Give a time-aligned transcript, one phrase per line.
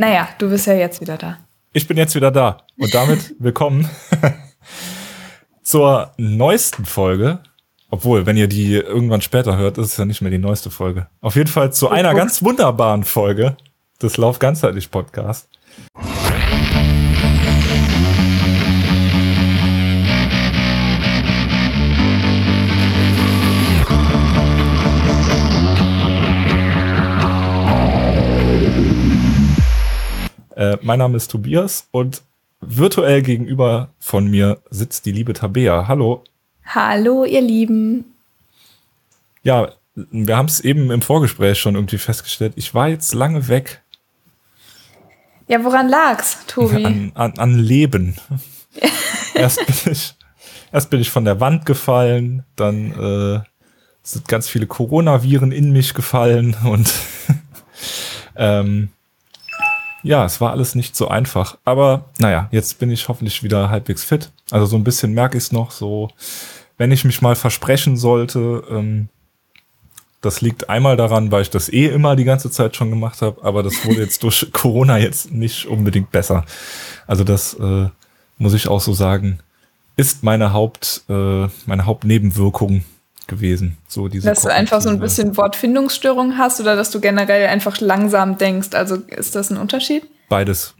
[0.00, 1.36] Naja, du bist ja jetzt wieder da.
[1.74, 2.62] Ich bin jetzt wieder da.
[2.78, 3.86] Und damit willkommen
[5.62, 7.40] zur neuesten Folge.
[7.90, 11.08] Obwohl, wenn ihr die irgendwann später hört, ist es ja nicht mehr die neueste Folge.
[11.20, 13.58] Auf jeden Fall zu einer ganz wunderbaren Folge
[14.00, 15.50] des Lauf ganzheitlich Podcast.
[30.60, 32.20] Äh, mein Name ist Tobias und
[32.60, 35.88] virtuell gegenüber von mir sitzt die liebe Tabea.
[35.88, 36.22] Hallo.
[36.66, 38.04] Hallo, ihr Lieben.
[39.42, 42.52] Ja, wir haben es eben im Vorgespräch schon irgendwie festgestellt.
[42.56, 43.80] Ich war jetzt lange weg.
[45.48, 46.84] Ja, woran lag's, Tobi?
[46.84, 48.16] An, an, an Leben.
[49.34, 50.14] erst, bin ich,
[50.72, 53.40] erst bin ich von der Wand gefallen, dann äh,
[54.02, 56.92] sind ganz viele Coronaviren in mich gefallen und
[58.36, 58.90] ähm,
[60.02, 61.58] ja, es war alles nicht so einfach.
[61.64, 64.30] Aber naja, jetzt bin ich hoffentlich wieder halbwegs fit.
[64.50, 66.08] Also so ein bisschen merke ich es noch, so
[66.78, 69.08] wenn ich mich mal versprechen sollte, ähm,
[70.22, 73.42] das liegt einmal daran, weil ich das eh immer die ganze Zeit schon gemacht habe,
[73.44, 76.44] aber das wurde jetzt durch Corona jetzt nicht unbedingt besser.
[77.06, 77.88] Also das äh,
[78.38, 79.40] muss ich auch so sagen,
[79.96, 82.84] ist meine Haupt, äh, meine Hauptnebenwirkung
[83.30, 83.78] gewesen.
[83.88, 87.80] So diese dass du einfach so ein bisschen Wortfindungsstörung hast oder dass du generell einfach
[87.80, 88.70] langsam denkst.
[88.74, 90.06] Also ist das ein Unterschied?
[90.28, 90.74] Beides.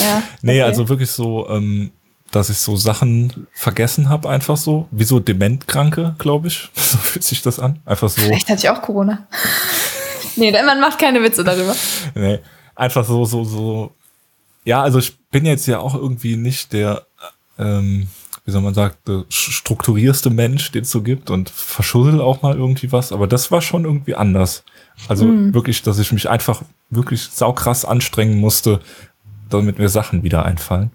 [0.00, 0.22] Ja.
[0.42, 1.90] nee, also wirklich so, ähm,
[2.30, 4.88] dass ich so Sachen vergessen habe, einfach so.
[4.90, 6.70] Wie so Dementkranke, glaube ich.
[6.74, 7.80] So fühlt sich das an.
[7.84, 8.22] Einfach so.
[8.22, 9.26] Vielleicht hatte ich auch Corona.
[10.36, 11.74] nee, man macht keine Witze darüber.
[12.14, 12.38] Nee,
[12.74, 13.92] einfach so, so, so.
[14.64, 17.06] Ja, also ich bin jetzt ja auch irgendwie nicht der
[17.58, 18.08] ähm,
[18.48, 22.56] wie soll man sagen, der strukturierste Mensch, den es so gibt und verschuddel auch mal
[22.56, 23.12] irgendwie was.
[23.12, 24.64] Aber das war schon irgendwie anders.
[25.06, 25.52] Also mhm.
[25.52, 28.80] wirklich, dass ich mich einfach wirklich saukrass anstrengen musste,
[29.50, 30.92] damit mir Sachen wieder einfallen.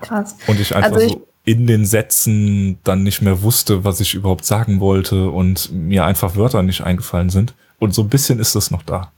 [0.00, 0.36] Krass.
[0.46, 4.14] Und ich einfach also ich so in den Sätzen dann nicht mehr wusste, was ich
[4.14, 7.54] überhaupt sagen wollte und mir einfach Wörter nicht eingefallen sind.
[7.80, 9.10] Und so ein bisschen ist das noch da.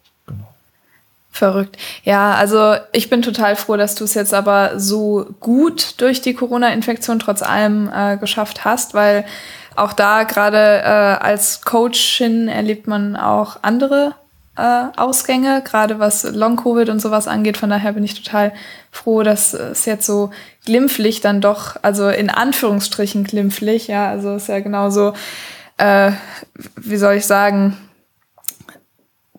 [1.39, 1.77] Verrückt.
[2.03, 6.35] Ja, also ich bin total froh, dass du es jetzt aber so gut durch die
[6.35, 9.25] Corona-Infektion trotz allem äh, geschafft hast, weil
[9.77, 14.17] auch da gerade äh, als Coachin erlebt man auch andere
[14.57, 17.57] äh, Ausgänge, gerade was Long-Covid und sowas angeht.
[17.57, 18.53] Von daher bin ich total
[18.91, 20.31] froh, dass es jetzt so
[20.67, 25.13] glimpflich dann doch, also in Anführungsstrichen glimpflich, ja, also ist ja genauso,
[25.77, 26.11] äh,
[26.75, 27.77] wie soll ich sagen,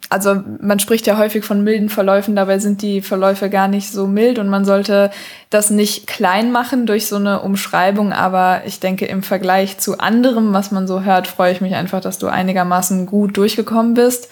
[0.10, 4.08] also man spricht ja häufig von milden Verläufen, dabei sind die Verläufe gar nicht so
[4.08, 5.12] mild und man sollte
[5.52, 10.52] das nicht klein machen durch so eine Umschreibung, aber ich denke im Vergleich zu anderem,
[10.52, 14.30] was man so hört, freue ich mich einfach, dass du einigermaßen gut durchgekommen bist.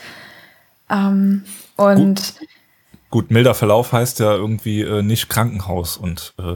[0.89, 1.43] Ähm,
[1.75, 2.47] und gut.
[3.11, 6.55] gut, milder Verlauf heißt ja irgendwie äh, nicht Krankenhaus und äh,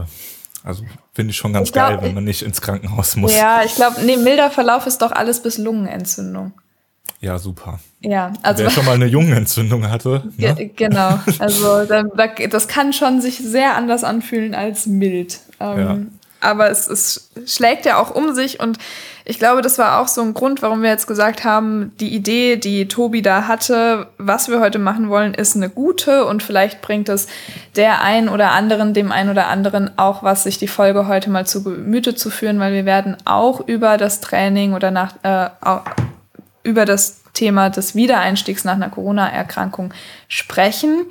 [0.63, 0.83] also
[1.13, 3.35] finde ich schon ganz ich geil, wenn man nicht ins Krankenhaus muss.
[3.35, 6.53] Ja, ich glaube, nee, milder Verlauf ist doch alles bis Lungenentzündung.
[7.19, 7.79] Ja, super.
[7.99, 8.63] Ja, also.
[8.63, 10.23] Wer schon mal eine Jungenentzündung hatte.
[10.37, 10.71] Ne?
[10.75, 11.19] Genau.
[11.39, 11.85] Also,
[12.49, 15.39] das kann schon sich sehr anders anfühlen als mild.
[15.59, 15.97] Ähm, ja.
[16.39, 18.79] Aber es, es schlägt ja auch um sich und
[19.25, 22.57] ich glaube, das war auch so ein Grund, warum wir jetzt gesagt haben, die Idee,
[22.57, 27.07] die Tobi da hatte, was wir heute machen wollen, ist eine gute und vielleicht bringt
[27.09, 27.27] es
[27.75, 31.45] der ein oder anderen, dem ein oder anderen auch was, sich die Folge heute mal
[31.45, 35.49] zu Gemüte zu führen, weil wir werden auch über das Training oder nach, äh,
[36.63, 39.93] über das Thema des Wiedereinstiegs nach einer Corona-Erkrankung
[40.27, 41.05] sprechen.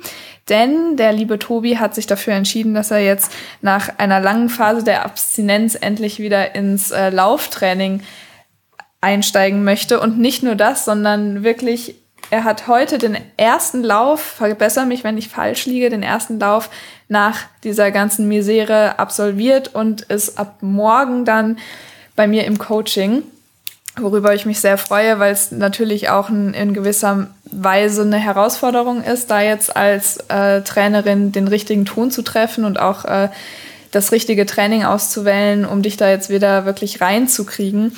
[0.49, 3.31] Denn der liebe Tobi hat sich dafür entschieden, dass er jetzt
[3.61, 8.01] nach einer langen Phase der Abstinenz endlich wieder ins äh, Lauftraining
[9.01, 9.99] einsteigen möchte.
[9.99, 11.95] Und nicht nur das, sondern wirklich,
[12.29, 16.69] er hat heute den ersten Lauf, verbessere mich, wenn ich falsch liege, den ersten Lauf
[17.07, 21.57] nach dieser ganzen Misere absolviert und ist ab morgen dann
[22.15, 23.23] bei mir im Coaching
[23.97, 29.03] worüber ich mich sehr freue, weil es natürlich auch ein, in gewisser Weise eine Herausforderung
[29.03, 33.29] ist, da jetzt als äh, Trainerin den richtigen Ton zu treffen und auch äh,
[33.91, 37.97] das richtige Training auszuwählen, um dich da jetzt wieder wirklich reinzukriegen.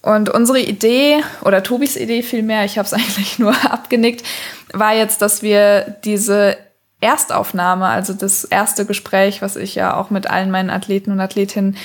[0.00, 4.24] Und unsere Idee, oder Tobis Idee vielmehr, ich habe es eigentlich nur abgenickt,
[4.72, 6.56] war jetzt, dass wir diese
[7.00, 11.76] Erstaufnahme, also das erste Gespräch, was ich ja auch mit allen meinen Athleten und Athletinnen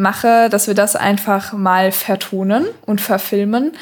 [0.00, 3.72] mache, dass wir das einfach mal vertonen und verfilmen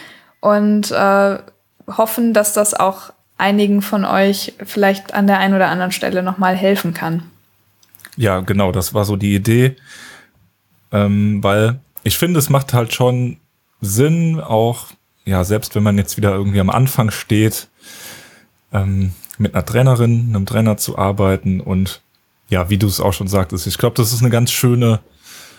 [0.41, 1.39] und äh,
[1.87, 6.57] hoffen, dass das auch einigen von euch vielleicht an der einen oder anderen Stelle nochmal
[6.57, 7.23] helfen kann.
[8.17, 9.77] Ja, genau, das war so die Idee,
[10.91, 13.39] ähm, weil ich finde, es macht halt schon
[13.81, 14.87] Sinn, auch,
[15.25, 17.69] ja, selbst wenn man jetzt wieder irgendwie am Anfang steht,
[18.73, 22.01] ähm, mit einer Trainerin, einem Trainer zu arbeiten und
[22.49, 25.01] ja, wie du es auch schon sagtest, ich glaube, das ist eine ganz schöne,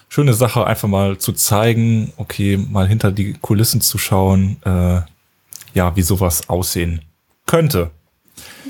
[0.09, 5.01] schöne Sache, einfach mal zu zeigen, okay, mal hinter die Kulissen zu schauen, äh,
[5.73, 7.05] ja, wie sowas aussehen
[7.45, 7.91] könnte.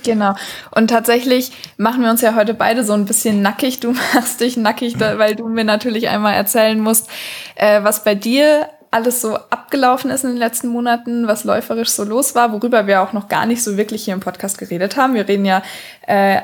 [0.03, 0.35] Genau.
[0.71, 3.79] Und tatsächlich machen wir uns ja heute beide so ein bisschen nackig.
[3.79, 7.09] Du machst dich nackig, weil du mir natürlich einmal erzählen musst,
[7.55, 12.03] äh, was bei dir alles so abgelaufen ist in den letzten Monaten, was läuferisch so
[12.03, 15.13] los war, worüber wir auch noch gar nicht so wirklich hier im Podcast geredet haben.
[15.13, 15.61] Wir reden ja
[16.07, 16.41] äh,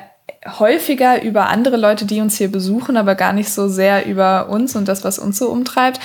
[0.60, 4.76] häufiger über andere Leute, die uns hier besuchen, aber gar nicht so sehr über uns
[4.76, 6.00] und das, was uns so umtreibt.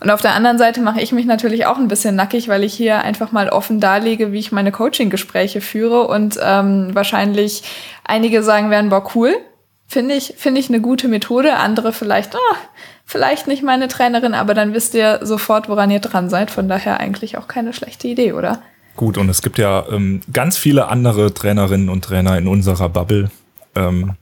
[0.00, 2.74] Und auf der anderen Seite mache ich mich natürlich auch ein bisschen nackig, weil ich
[2.74, 7.62] hier einfach mal offen darlege, wie ich meine Coaching-Gespräche führe und ähm, wahrscheinlich
[8.04, 9.36] einige sagen werden, boah, cool,
[9.86, 11.56] finde ich, finde ich eine gute Methode.
[11.56, 12.56] Andere vielleicht, oh,
[13.04, 16.50] vielleicht nicht meine Trainerin, aber dann wisst ihr sofort, woran ihr dran seid.
[16.50, 18.60] Von daher eigentlich auch keine schlechte Idee, oder?
[18.96, 23.30] Gut, und es gibt ja ähm, ganz viele andere Trainerinnen und Trainer in unserer Bubble.
[23.74, 24.14] Ähm,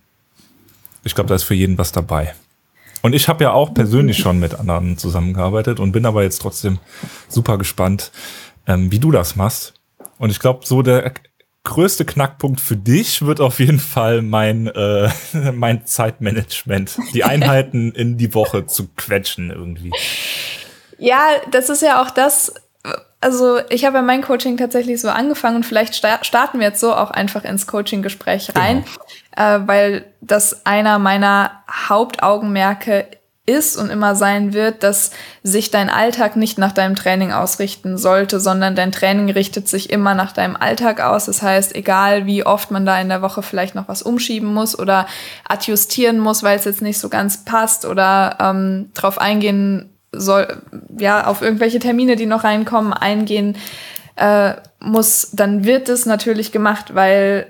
[1.04, 2.34] ich glaube, da ist für jeden was dabei.
[3.02, 6.78] Und ich habe ja auch persönlich schon mit anderen zusammengearbeitet und bin aber jetzt trotzdem
[7.28, 8.12] super gespannt,
[8.66, 9.74] ähm, wie du das machst.
[10.18, 11.12] Und ich glaube, so der
[11.64, 15.08] größte Knackpunkt für dich wird auf jeden Fall mein, äh,
[15.52, 19.92] mein Zeitmanagement, die Einheiten in die Woche zu quetschen irgendwie.
[20.98, 21.20] Ja,
[21.50, 22.52] das ist ja auch das,
[23.20, 26.94] also ich habe ja mein Coaching tatsächlich so angefangen und vielleicht starten wir jetzt so
[26.94, 29.06] auch einfach ins Coaching-Gespräch rein, genau.
[29.40, 33.06] Äh, weil das einer meiner Hauptaugenmerke
[33.46, 38.38] ist und immer sein wird, dass sich dein Alltag nicht nach deinem Training ausrichten sollte,
[38.38, 41.24] sondern dein Training richtet sich immer nach deinem Alltag aus.
[41.24, 44.78] Das heißt, egal wie oft man da in der Woche vielleicht noch was umschieben muss
[44.78, 45.06] oder
[45.48, 50.62] adjustieren muss, weil es jetzt nicht so ganz passt oder ähm, drauf eingehen soll,
[50.98, 53.56] ja, auf irgendwelche Termine, die noch reinkommen, eingehen
[54.16, 57.46] äh, muss, dann wird es natürlich gemacht, weil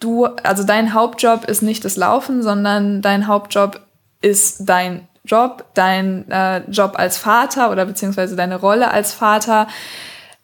[0.00, 3.80] du, also dein Hauptjob ist nicht das Laufen, sondern dein Hauptjob
[4.20, 9.68] ist dein Job, dein äh, Job als Vater oder beziehungsweise deine Rolle als Vater.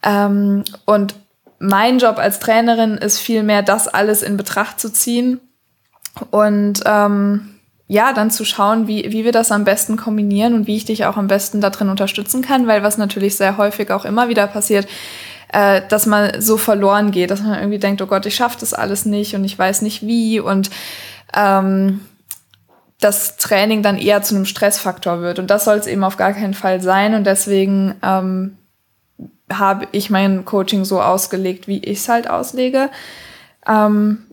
[0.03, 1.15] Ähm, und
[1.59, 5.39] mein Job als Trainerin ist vielmehr, das alles in Betracht zu ziehen
[6.29, 7.55] und ähm,
[7.87, 11.05] ja, dann zu schauen, wie, wie wir das am besten kombinieren und wie ich dich
[11.05, 14.87] auch am besten darin unterstützen kann, weil was natürlich sehr häufig auch immer wieder passiert,
[15.53, 18.73] äh, dass man so verloren geht, dass man irgendwie denkt, oh Gott, ich schaffe das
[18.73, 20.69] alles nicht und ich weiß nicht wie und
[21.33, 22.01] ähm,
[22.99, 25.39] das Training dann eher zu einem Stressfaktor wird.
[25.39, 27.13] Und das soll es eben auf gar keinen Fall sein.
[27.13, 28.57] Und deswegen ähm,
[29.51, 32.89] habe ich mein Coaching so ausgelegt, wie ich es halt auslege.
[33.67, 34.23] Ähm,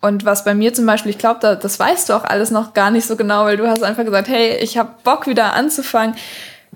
[0.00, 2.74] und was bei mir zum Beispiel, ich glaube, da, das weißt du auch alles noch
[2.74, 6.14] gar nicht so genau, weil du hast einfach gesagt, hey, ich habe Bock wieder anzufangen.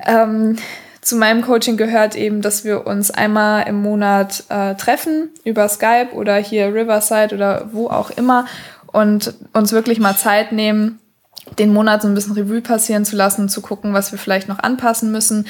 [0.07, 0.57] Ähm,
[1.09, 6.09] zu meinem Coaching gehört eben, dass wir uns einmal im Monat äh, treffen über Skype
[6.13, 8.45] oder hier Riverside oder wo auch immer
[8.93, 10.99] und uns wirklich mal Zeit nehmen,
[11.59, 14.59] den Monat so ein bisschen Revue passieren zu lassen, zu gucken, was wir vielleicht noch
[14.59, 15.47] anpassen müssen,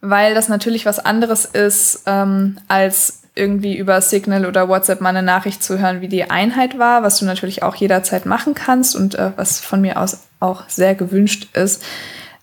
[0.00, 5.22] weil das natürlich was anderes ist, ähm, als irgendwie über Signal oder WhatsApp mal eine
[5.22, 9.14] Nachricht zu hören, wie die Einheit war, was du natürlich auch jederzeit machen kannst und
[9.14, 11.84] äh, was von mir aus auch sehr gewünscht ist.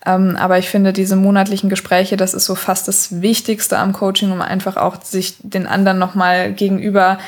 [0.06, 4.30] Ähm, aber ich finde, diese monatlichen Gespräche, das ist so fast das Wichtigste am Coaching,
[4.32, 7.18] um einfach auch sich den anderen nochmal gegenüber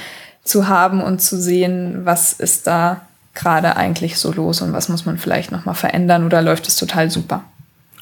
[0.44, 3.02] zu haben und zu sehen, was ist da
[3.34, 7.10] gerade eigentlich so los und was muss man vielleicht nochmal verändern oder läuft es total
[7.10, 7.44] super?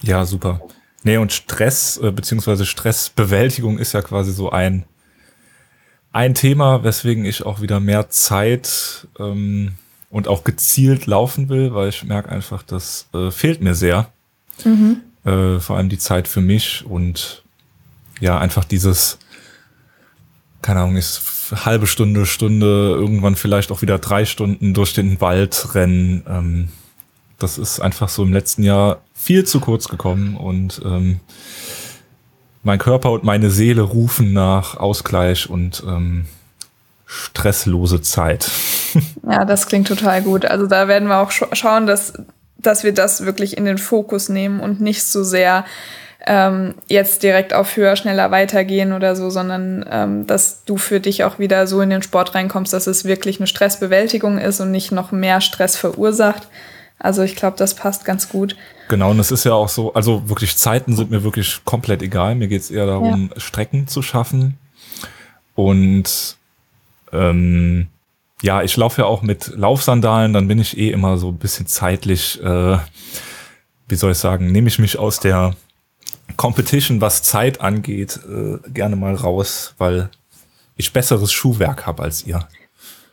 [0.03, 0.61] Ja, super.
[1.03, 4.85] Nee, und Stress äh, beziehungsweise Stressbewältigung ist ja quasi so ein
[6.13, 9.73] ein Thema, weswegen ich auch wieder mehr Zeit ähm,
[10.11, 14.13] und auch gezielt laufen will, weil ich merke einfach, das äh, fehlt mir sehr.
[14.65, 15.01] Mhm.
[15.25, 17.43] Äh, vor allem die Zeit für mich und
[18.21, 19.19] ja, einfach dieses,
[20.63, 21.23] keine Ahnung, ist
[21.65, 26.25] halbe Stunde, Stunde, irgendwann vielleicht auch wieder drei Stunden durch den Wald rennen.
[26.29, 26.69] Ähm,
[27.39, 31.21] das ist einfach so im letzten Jahr viel zu kurz gekommen und ähm,
[32.63, 36.27] mein Körper und meine Seele rufen nach Ausgleich und ähm,
[37.07, 38.51] stresslose Zeit.
[39.29, 40.45] Ja, das klingt total gut.
[40.45, 42.13] Also da werden wir auch sch schauen, dass,
[42.67, 45.65] dass wir das wirklich in den Fokus nehmen und nicht so sehr
[46.27, 51.25] ähm, jetzt direkt auf höher, schneller weitergehen oder so, sondern ähm, dass du für dich
[51.25, 54.91] auch wieder so in den Sport reinkommst, dass es wirklich eine Stressbewältigung ist und nicht
[54.91, 56.49] noch mehr Stress verursacht.
[56.99, 58.57] Also ich glaube, das passt ganz gut.
[58.89, 62.35] Genau, und es ist ja auch so, also wirklich Zeiten sind mir wirklich komplett egal.
[62.35, 63.41] Mir geht es eher darum, ja.
[63.41, 64.57] Strecken zu schaffen.
[65.55, 66.37] Und
[67.13, 67.89] ähm,
[68.43, 71.67] ja, ich laufe ja auch mit Laufsandalen, dann bin ich eh immer so ein bisschen
[71.67, 72.79] zeitlich, äh,
[73.89, 75.55] wie soll ich sagen, nehme ich mich aus der
[76.37, 80.11] Competition, was Zeit angeht, äh, gerne mal raus, weil
[80.77, 82.47] ich besseres Schuhwerk habe als ihr.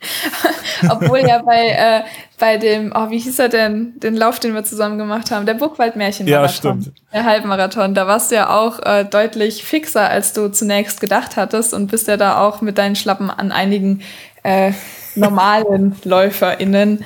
[0.90, 2.02] Obwohl ja bei, äh,
[2.38, 5.54] bei dem, oh, wie hieß er denn, den Lauf, den wir zusammen gemacht haben, der
[5.54, 6.26] Burgwald-Märchen.
[6.26, 6.90] Ja, stimmt.
[7.12, 7.94] Der Halbmarathon.
[7.94, 12.08] Da warst du ja auch äh, deutlich fixer, als du zunächst gedacht hattest und bist
[12.08, 14.02] ja da auch mit deinen Schlappen an einigen
[14.42, 14.72] äh,
[15.14, 17.04] normalen LäuferInnen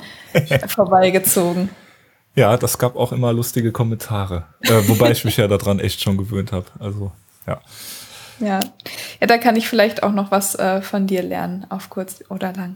[0.67, 1.69] vorbeigezogen.
[2.35, 4.43] Ja, das gab auch immer lustige Kommentare.
[4.61, 6.67] Äh, wobei ich mich ja daran echt schon gewöhnt habe.
[6.79, 7.11] Also,
[7.47, 7.59] ja.
[8.39, 8.59] Ja.
[9.19, 12.53] ja, da kann ich vielleicht auch noch was äh, von dir lernen, auf kurz oder
[12.53, 12.75] lang.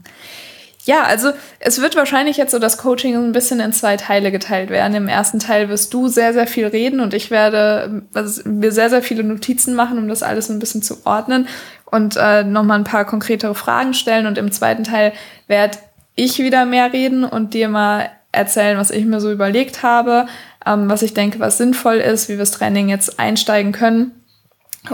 [0.86, 4.72] Ja, also es wird wahrscheinlich jetzt so das Coaching ein bisschen in zwei Teile geteilt
[4.72, 4.96] werden.
[4.96, 8.90] Im ersten Teil wirst du sehr, sehr viel reden und ich werde also, mir sehr,
[8.90, 11.48] sehr viele Notizen machen, um das alles ein bisschen zu ordnen
[11.92, 14.26] und äh, nochmal ein paar konkretere Fragen stellen.
[14.26, 15.14] Und im zweiten Teil
[15.48, 15.78] werde
[16.16, 20.26] ich wieder mehr reden und dir mal erzählen, was ich mir so überlegt habe,
[20.66, 24.12] ähm, was ich denke, was sinnvoll ist, wie wir das Training jetzt einsteigen können.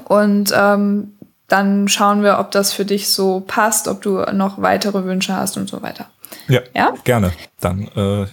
[0.05, 1.13] Und ähm,
[1.47, 5.55] dann schauen wir, ob das für dich so passt, ob du noch weitere Wünsche hast
[5.55, 6.09] und so weiter.
[6.47, 6.93] Ja, ja?
[7.03, 7.31] gerne.
[7.61, 8.27] Dann äh,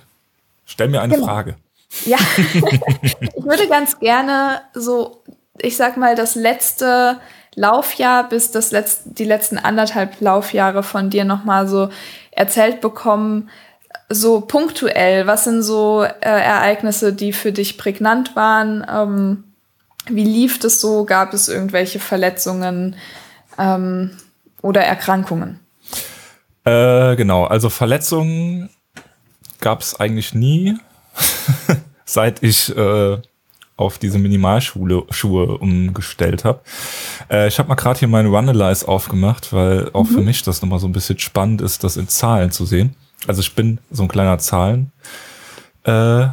[0.65, 1.27] stell mir eine genau.
[1.27, 1.57] Frage.
[2.07, 2.19] Ja,
[3.03, 5.23] ich würde ganz gerne so,
[5.59, 7.21] ich sag mal, das letzte
[7.55, 11.89] Laufjahr bis das letzte, die letzten anderthalb Laufjahre von dir nochmal so
[12.31, 13.49] erzählt bekommen,
[14.09, 18.85] so punktuell, was sind so äh, Ereignisse, die für dich prägnant waren?
[18.91, 19.45] Ähm,
[20.09, 21.05] wie lief das so?
[21.05, 22.97] Gab es irgendwelche Verletzungen
[23.59, 24.11] ähm,
[24.61, 25.61] oder Erkrankungen?
[26.65, 28.71] Äh, genau, also Verletzungen
[29.61, 30.79] gab es eigentlich nie,
[32.05, 33.19] seit ich äh,
[33.77, 36.61] auf diese Minimalschuhe Schuhe umgestellt habe.
[37.31, 40.15] Äh, ich habe mal gerade hier meine Runalyze aufgemacht, weil auch mhm.
[40.15, 42.95] für mich das nochmal so ein bisschen spannend ist, das in Zahlen zu sehen.
[43.27, 44.93] Also ich bin so ein kleiner Zahlen
[45.85, 46.27] äh,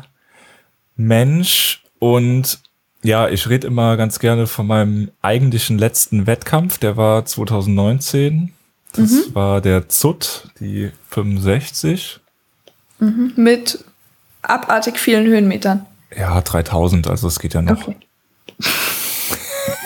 [0.96, 2.60] Mensch und
[3.04, 8.54] ja, ich rede immer ganz gerne von meinem eigentlichen letzten Wettkampf, der war 2019.
[8.94, 9.36] Das mhm.
[9.36, 12.20] war der ZUT, die 65.
[13.00, 13.34] Mhm.
[13.36, 13.84] Mit
[14.42, 15.86] abartig vielen Höhenmetern.
[16.16, 17.88] Ja, 3000, also es geht ja noch.
[17.88, 17.96] Okay.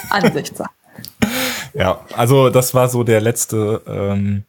[0.10, 0.70] Ansichtssache.
[1.74, 4.44] ja, also das war so der letzte ähm,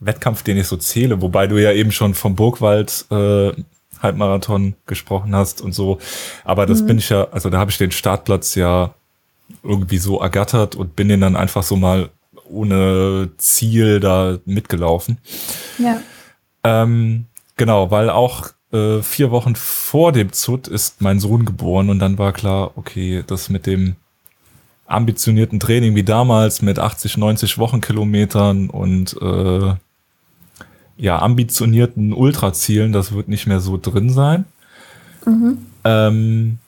[0.00, 3.52] Wettkampf, den ich so zähle, wobei du ja eben schon vom Burgwald äh,
[4.02, 5.98] Halbmarathon gesprochen hast und so.
[6.44, 6.86] Aber das mhm.
[6.86, 8.94] bin ich ja, also da habe ich den Startplatz ja
[9.62, 12.10] irgendwie so ergattert und bin den dann einfach so mal
[12.48, 15.18] ohne Ziel da mitgelaufen.
[15.78, 16.00] Ja.
[16.64, 21.98] Ähm, genau, weil auch äh, vier Wochen vor dem ZUT ist mein Sohn geboren und
[21.98, 23.96] dann war klar, okay, das mit dem
[24.86, 29.74] ambitionierten Training wie damals mit 80, 90 Wochenkilometern und äh,
[30.96, 34.46] ja, ambitionierten Ultrazielen, das wird nicht mehr so drin sein.
[35.24, 35.58] Mhm.
[35.84, 36.58] Ähm,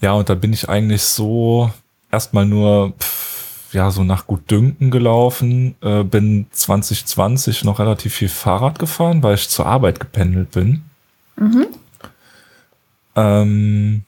[0.00, 1.70] ja, und da bin ich eigentlich so
[2.10, 8.78] erstmal nur pff, ja so nach Gutdünken gelaufen, äh, bin 2020 noch relativ viel Fahrrad
[8.78, 10.82] gefahren, weil ich zur Arbeit gependelt bin.
[11.36, 11.66] Mhm.
[13.14, 14.02] Ähm,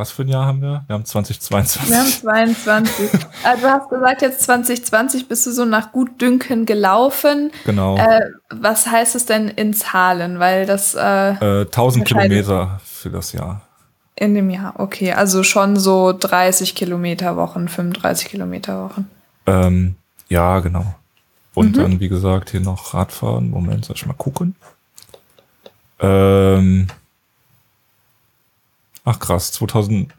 [0.00, 0.82] was für ein Jahr haben wir?
[0.86, 1.90] Wir haben 2022.
[1.90, 3.12] Wir haben 22.
[3.14, 3.18] äh,
[3.60, 7.52] du hast gesagt, jetzt 2020 bist du so nach Gutdünken gelaufen.
[7.66, 7.98] Genau.
[7.98, 10.38] Äh, was heißt es denn in Zahlen?
[10.38, 10.94] Weil das.
[10.94, 13.60] Äh, äh, 1000 Kilometer für das Jahr.
[14.16, 15.12] In dem Jahr, okay.
[15.12, 19.10] Also schon so 30 Kilometer Wochen, 35 Kilometer Wochen.
[19.46, 19.96] Ähm,
[20.28, 20.94] ja, genau.
[21.54, 21.80] Und mhm.
[21.80, 23.50] dann, wie gesagt, hier noch Radfahren.
[23.50, 24.54] Moment, soll ich mal gucken?
[25.98, 26.88] Ähm,
[29.04, 30.12] Ach krass, 2000.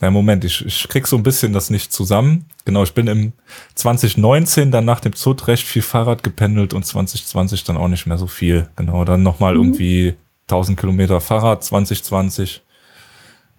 [0.00, 2.46] Ja, Moment, ich, ich krieg so ein bisschen das nicht zusammen.
[2.64, 3.32] Genau, ich bin im
[3.74, 8.16] 2019 dann nach dem Zut recht viel Fahrrad gependelt und 2020 dann auch nicht mehr
[8.16, 8.68] so viel.
[8.76, 9.60] Genau, dann nochmal mhm.
[9.60, 10.14] irgendwie
[10.46, 12.62] 1000 Kilometer Fahrrad 2020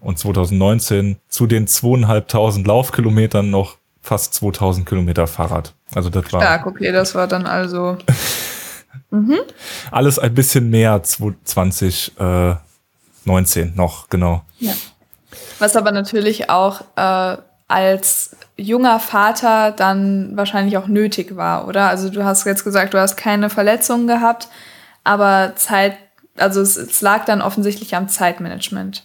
[0.00, 5.74] und 2019 zu den zweieinhalbtausend Laufkilometern noch fast 2000 Kilometer Fahrrad.
[5.94, 6.40] Also das war.
[6.40, 7.98] Stark, okay, das war dann also.
[9.10, 9.38] mhm.
[9.90, 12.12] Alles ein bisschen mehr 2020.
[12.18, 12.54] Äh,
[13.24, 14.42] 19 noch, genau.
[14.58, 14.72] Ja.
[15.58, 17.36] Was aber natürlich auch äh,
[17.68, 21.88] als junger Vater dann wahrscheinlich auch nötig war, oder?
[21.88, 24.48] Also du hast jetzt gesagt, du hast keine Verletzungen gehabt,
[25.04, 25.96] aber Zeit,
[26.36, 29.04] also es, es lag dann offensichtlich am Zeitmanagement.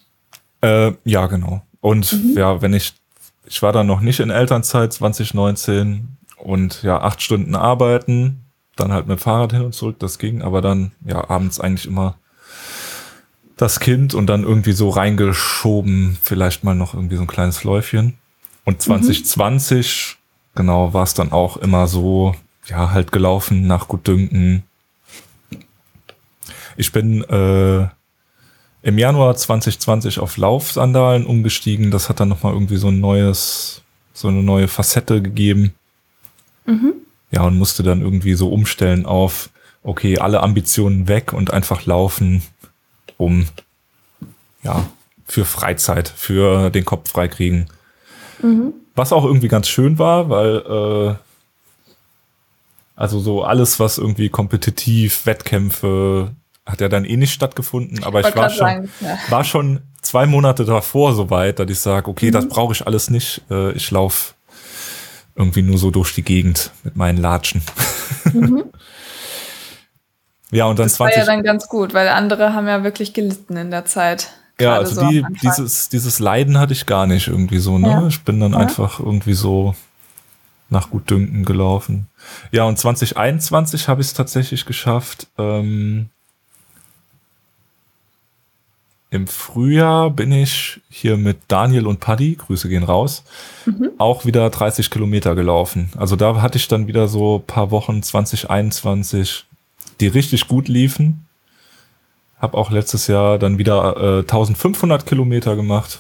[0.62, 1.62] Äh, ja, genau.
[1.80, 2.38] Und mhm.
[2.38, 2.94] ja, wenn ich,
[3.46, 6.17] ich war dann noch nicht in Elternzeit 2019
[6.48, 8.46] und ja, acht Stunden arbeiten,
[8.78, 12.16] dann halt mit Fahrrad hin und zurück, das ging, aber dann ja abends eigentlich immer
[13.58, 18.18] das Kind und dann irgendwie so reingeschoben, vielleicht mal noch irgendwie so ein kleines Läufchen.
[18.64, 20.58] Und 2020, mhm.
[20.58, 22.34] genau, war es dann auch immer so,
[22.68, 24.64] ja, halt gelaufen nach Gutdünken.
[26.78, 27.88] Ich bin äh,
[28.84, 31.92] im Januar 2020 auf Laufsandalen umgestiegen.
[31.92, 33.82] Das hat dann nochmal irgendwie so ein neues,
[34.14, 35.74] so eine neue Facette gegeben.
[36.68, 36.94] Mhm.
[37.32, 39.50] ja, und musste dann irgendwie so umstellen auf,
[39.84, 42.44] okay, alle Ambitionen weg und einfach laufen,
[43.18, 43.48] um,
[44.64, 44.86] ja,
[45.26, 47.68] für Freizeit, für den Kopf freikriegen.
[48.42, 48.74] Mhm.
[48.96, 51.16] Was auch irgendwie ganz schön war, weil, äh,
[52.96, 56.32] also so alles, was irgendwie kompetitiv, Wettkämpfe,
[56.66, 59.18] hat ja dann eh nicht stattgefunden, aber ich, ich war schon, sagen, ja.
[59.30, 62.34] war schon zwei Monate davor so weit, dass ich sage, okay, mhm.
[62.34, 63.42] das brauche ich alles nicht.
[63.50, 64.34] Äh, ich laufe
[65.38, 67.62] irgendwie nur so durch die Gegend mit meinen Latschen.
[68.34, 68.66] Mhm.
[70.52, 71.16] ja, und dann das 20.
[71.16, 74.30] Das war ja dann ganz gut, weil andere haben ja wirklich gelitten in der Zeit.
[74.60, 77.90] Ja, also so die, dieses, dieses Leiden hatte ich gar nicht irgendwie so, ne?
[77.90, 78.08] Ja.
[78.08, 78.58] Ich bin dann ja.
[78.58, 79.76] einfach irgendwie so
[80.70, 82.08] nach Gutdünken gelaufen.
[82.52, 85.28] Ja, und 2021 habe ich es tatsächlich geschafft.
[85.38, 86.10] Ähm,
[89.10, 93.24] Im Frühjahr bin ich hier mit Daniel und Paddy, Grüße gehen raus,
[93.66, 93.92] mhm.
[93.98, 95.90] auch wieder 30 Kilometer gelaufen.
[95.98, 99.46] Also da hatte ich dann wieder so paar Wochen 2021,
[100.02, 101.26] die richtig gut liefen.
[102.38, 106.00] Hab auch letztes Jahr dann wieder äh, 1500 Kilometer gemacht.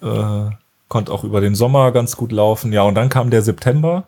[0.00, 0.50] Äh,
[0.88, 2.72] konnte auch über den Sommer ganz gut laufen.
[2.72, 4.06] Ja, und dann kam der September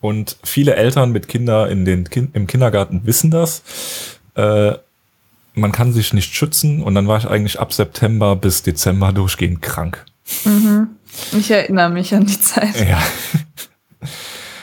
[0.00, 3.62] und viele Eltern mit Kindern in den kind im Kindergarten wissen das.
[4.34, 4.72] Äh,
[5.58, 9.62] man kann sich nicht schützen und dann war ich eigentlich ab September bis Dezember durchgehend
[9.62, 10.04] krank.
[10.44, 10.88] Mhm.
[11.32, 12.88] Ich erinnere mich an die Zeit.
[12.88, 13.02] Ja.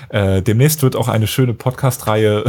[0.10, 2.44] Äh, demnächst wird auch eine schöne Podcast-Reihe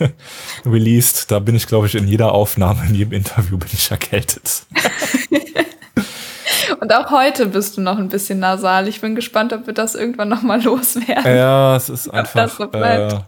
[0.66, 1.30] released.
[1.30, 4.66] Da bin ich, glaube ich, in jeder Aufnahme, in jedem Interview bin ich erkältet.
[6.80, 8.88] Und auch heute bist du noch ein bisschen nasal.
[8.88, 11.24] Ich bin gespannt, ob wir das irgendwann noch mal loswerden.
[11.24, 12.50] Ja, es ist einfach.
[12.50, 13.18] So äh,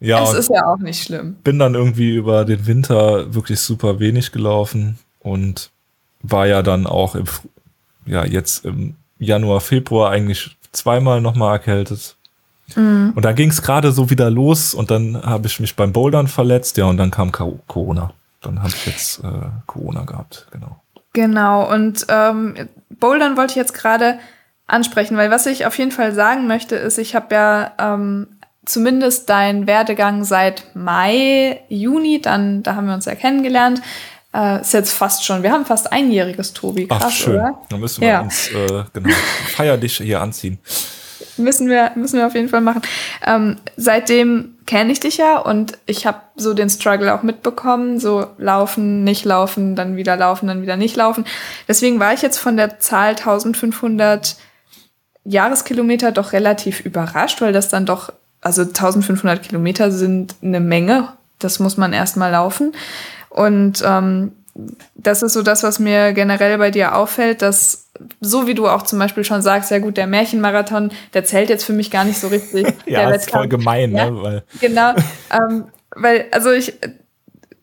[0.00, 1.36] ja, es ist ja auch nicht schlimm.
[1.44, 5.70] Bin dann irgendwie über den Winter wirklich super wenig gelaufen und
[6.22, 7.24] war ja dann auch im,
[8.06, 12.16] ja, jetzt im Januar, Februar eigentlich zweimal nochmal erkältet.
[12.76, 13.12] Mhm.
[13.14, 16.28] Und dann ging es gerade so wieder los und dann habe ich mich beim Bouldern
[16.28, 18.12] verletzt, ja, und dann kam Corona.
[18.40, 20.80] Dann habe ich jetzt äh, Corona gehabt, genau.
[21.12, 22.54] Genau, und ähm,
[22.90, 24.18] Bouldern wollte ich jetzt gerade
[24.66, 28.26] ansprechen, weil was ich auf jeden Fall sagen möchte, ist, ich habe ja ähm,
[28.66, 33.82] zumindest dein Werdegang seit Mai, Juni, dann, da haben wir uns ja kennengelernt.
[34.34, 36.88] Äh, ist jetzt fast schon, wir haben fast einjähriges, Tobi.
[36.88, 37.34] Krass, Ach, schön.
[37.34, 37.58] Oder?
[37.68, 38.20] Dann müssen wir ja.
[38.22, 39.14] uns äh, genau,
[39.54, 40.58] feierlich hier anziehen.
[41.36, 42.82] Müssen wir, müssen wir auf jeden Fall machen.
[43.26, 48.26] Ähm, seitdem kenne ich dich ja und ich habe so den Struggle auch mitbekommen, so
[48.38, 51.24] laufen, nicht laufen, dann wieder laufen, dann wieder nicht laufen.
[51.68, 54.36] Deswegen war ich jetzt von der Zahl 1500
[55.24, 58.12] Jahreskilometer doch relativ überrascht, weil das dann doch
[58.44, 61.08] also 1500 Kilometer sind eine Menge.
[61.38, 62.72] Das muss man erstmal laufen.
[63.30, 64.32] Und ähm,
[64.94, 67.88] das ist so das, was mir generell bei dir auffällt, dass
[68.20, 71.64] so wie du auch zum Beispiel schon sagst, ja gut, der Märchenmarathon, der zählt jetzt
[71.64, 72.66] für mich gar nicht so richtig.
[72.86, 74.22] ja, das ist voll gemein, ja, ne?
[74.22, 74.94] Weil genau,
[75.30, 76.74] ähm, weil also ich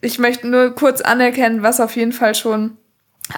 [0.02, 2.78] ich möchte nur kurz anerkennen, was auf jeden Fall schon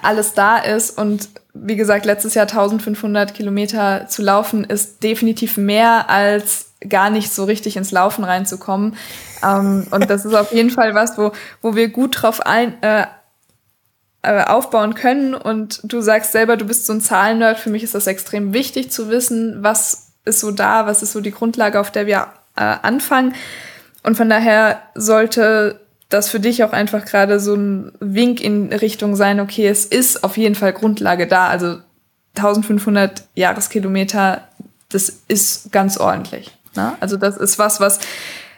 [0.02, 6.10] alles da ist und wie gesagt, letztes Jahr 1500 Kilometer zu laufen ist definitiv mehr
[6.10, 8.96] als gar nicht so richtig ins Laufen reinzukommen.
[9.42, 13.06] Ähm, und das ist auf jeden Fall was, wo, wo wir gut drauf ein, äh,
[14.22, 15.34] äh, aufbauen können.
[15.34, 17.58] Und du sagst selber, du bist so ein Zahlennerd.
[17.58, 21.20] Für mich ist das extrem wichtig zu wissen, was ist so da, was ist so
[21.20, 23.34] die Grundlage, auf der wir äh, anfangen.
[24.02, 29.16] Und von daher sollte das für dich auch einfach gerade so ein Wink in Richtung
[29.16, 31.48] sein, okay, es ist auf jeden Fall Grundlage da.
[31.48, 31.78] Also
[32.36, 34.48] 1500 Jahreskilometer,
[34.90, 36.52] das ist ganz ordentlich.
[36.76, 36.94] Ne?
[37.00, 37.98] Also das ist was, was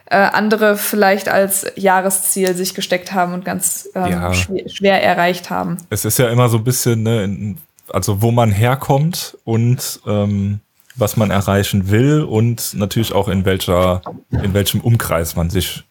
[0.07, 4.35] äh, andere vielleicht als Jahresziel sich gesteckt haben und ganz ähm, ja.
[4.35, 5.79] schwer, schwer, erreicht haben.
[5.91, 7.57] Es ist ja immer so ein bisschen, ne,
[7.89, 10.61] also wo man herkommt und ähm,
[10.95, 14.01] was man erreichen will und natürlich auch in welcher,
[14.31, 15.85] in welchem Umkreis man sich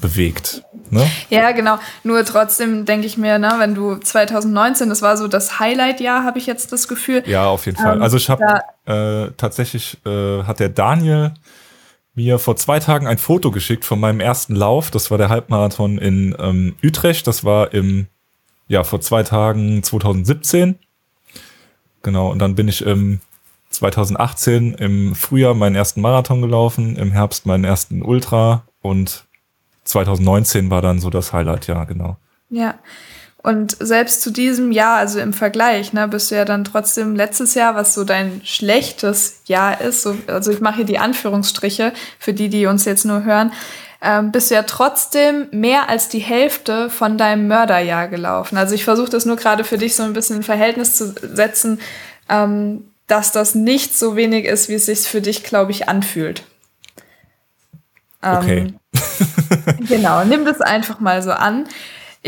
[0.00, 0.62] bewegt.
[0.90, 1.06] Ne?
[1.28, 1.78] Ja, genau.
[2.02, 6.38] Nur trotzdem denke ich mir, ne, wenn du 2019, das war so das Highlight-Jahr, habe
[6.38, 7.22] ich jetzt das Gefühl.
[7.26, 7.96] Ja, auf jeden Fall.
[7.96, 11.32] Ähm, also ich habe äh, tatsächlich äh, hat der Daniel
[12.18, 14.90] mir vor zwei Tagen ein Foto geschickt von meinem ersten Lauf.
[14.90, 17.28] Das war der Halbmarathon in ähm, Utrecht.
[17.28, 18.08] Das war im,
[18.66, 20.80] ja, vor zwei Tagen 2017.
[22.02, 23.20] Genau, und dann bin ich im
[23.70, 29.26] 2018 im Frühjahr meinen ersten Marathon gelaufen, im Herbst meinen ersten Ultra und
[29.84, 32.16] 2019 war dann so das Highlight, ja, genau.
[32.50, 32.78] Ja,
[33.48, 37.54] und selbst zu diesem Jahr, also im Vergleich, ne, bist du ja dann trotzdem letztes
[37.54, 42.34] Jahr, was so dein schlechtes Jahr ist, so, also ich mache hier die Anführungsstriche für
[42.34, 43.54] die, die uns jetzt nur hören,
[44.02, 48.58] ähm, bist du ja trotzdem mehr als die Hälfte von deinem Mörderjahr gelaufen.
[48.58, 51.80] Also ich versuche das nur gerade für dich so ein bisschen in Verhältnis zu setzen,
[52.28, 56.42] ähm, dass das nicht so wenig ist, wie es sich für dich, glaube ich, anfühlt.
[58.20, 58.74] Okay.
[58.92, 61.64] Ähm, genau, nimm das einfach mal so an.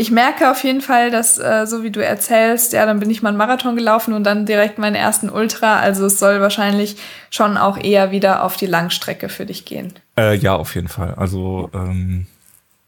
[0.01, 3.21] Ich merke auf jeden Fall, dass, äh, so wie du erzählst, ja, dann bin ich
[3.21, 5.79] mal einen Marathon gelaufen und dann direkt meinen ersten Ultra.
[5.79, 6.95] Also es soll wahrscheinlich
[7.29, 9.93] schon auch eher wieder auf die Langstrecke für dich gehen.
[10.17, 11.13] Äh, ja, auf jeden Fall.
[11.17, 12.25] Also ähm,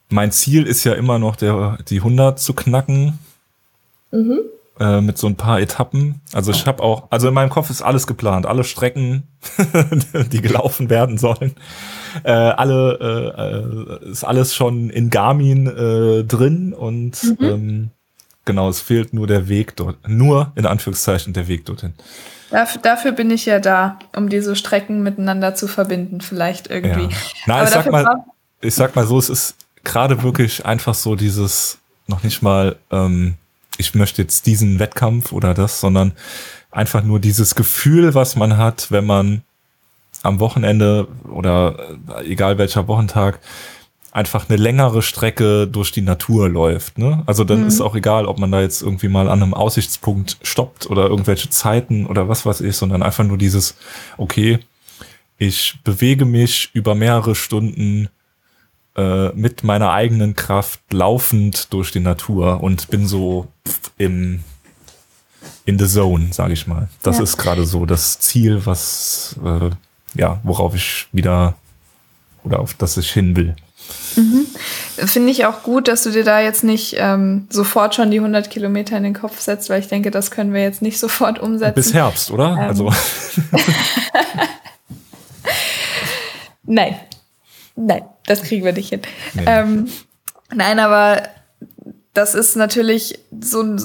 [0.10, 3.19] mein Ziel ist ja immer noch, der, die 100 zu knacken.
[4.10, 4.39] Mhm.
[4.80, 6.22] Äh, mit so ein paar Etappen.
[6.34, 9.28] Also ich habe auch, also in meinem Kopf ist alles geplant, alle Strecken,
[10.32, 11.54] die gelaufen werden sollen.
[12.24, 17.38] Äh, alle äh, äh, ist alles schon in Garmin äh, drin und mhm.
[17.40, 17.90] ähm,
[18.46, 21.94] genau, es fehlt nur der Weg dort, nur in Anführungszeichen der Weg dorthin.
[22.50, 27.14] Dafür, dafür bin ich ja da, um diese Strecken miteinander zu verbinden, vielleicht irgendwie.
[27.14, 27.18] Ja.
[27.46, 28.24] Na, ich sag mal,
[28.60, 33.36] ich sag mal so, es ist gerade wirklich einfach so dieses noch nicht mal ähm,
[33.78, 36.14] ich möchte jetzt diesen Wettkampf oder das, sondern
[36.72, 39.42] einfach nur dieses Gefühl, was man hat, wenn man
[40.22, 41.78] am Wochenende oder
[42.18, 43.40] äh, egal welcher Wochentag
[44.12, 47.00] einfach eine längere Strecke durch die Natur läuft.
[47.00, 47.24] Ne?
[47.26, 47.68] Also dann mhm.
[47.68, 51.50] ist auch egal, ob man da jetzt irgendwie mal an einem Aussichtspunkt stoppt oder irgendwelche
[51.50, 53.76] Zeiten oder was weiß ich, sondern einfach nur dieses,
[54.18, 54.60] okay,
[55.40, 58.08] ich bewege mich über mehrere Stunden
[58.95, 63.47] äh, mit meiner eigenen Kraft laufend durch die Natur und bin so
[63.97, 64.43] im
[65.65, 66.89] in the zone, sage ich mal.
[67.03, 67.23] Das ja.
[67.23, 69.69] ist gerade so das Ziel, was äh,
[70.13, 71.56] ja, worauf ich wieder
[72.43, 73.56] oder auf das ich hin will.
[74.15, 74.45] Mhm.
[75.08, 78.49] Finde ich auch gut, dass du dir da jetzt nicht ähm, sofort schon die 100
[78.49, 81.75] Kilometer in den Kopf setzt, weil ich denke, das können wir jetzt nicht sofort umsetzen.
[81.75, 82.51] Bis Herbst, oder?
[82.51, 82.60] Ähm.
[82.60, 82.93] Also.
[86.65, 86.95] Nein,
[87.76, 89.02] Nein, das kriegen wir nicht hin.
[89.34, 89.44] Nee.
[89.46, 89.88] Ähm,
[90.54, 91.24] nein, aber
[92.14, 93.82] das ist natürlich so ein.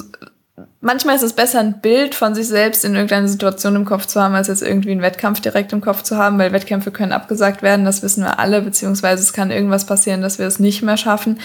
[0.81, 4.21] Manchmal ist es besser, ein Bild von sich selbst in irgendeiner Situation im Kopf zu
[4.21, 7.61] haben, als jetzt irgendwie einen Wettkampf direkt im Kopf zu haben, weil Wettkämpfe können abgesagt
[7.61, 10.95] werden, das wissen wir alle, beziehungsweise es kann irgendwas passieren, dass wir es nicht mehr
[10.95, 11.39] schaffen.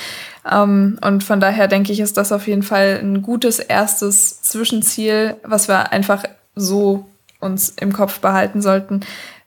[0.51, 5.37] Ähm, und von daher denke ich, ist das auf jeden Fall ein gutes erstes Zwischenziel,
[5.43, 7.07] was wir einfach so
[7.41, 9.01] uns im Kopf behalten sollten,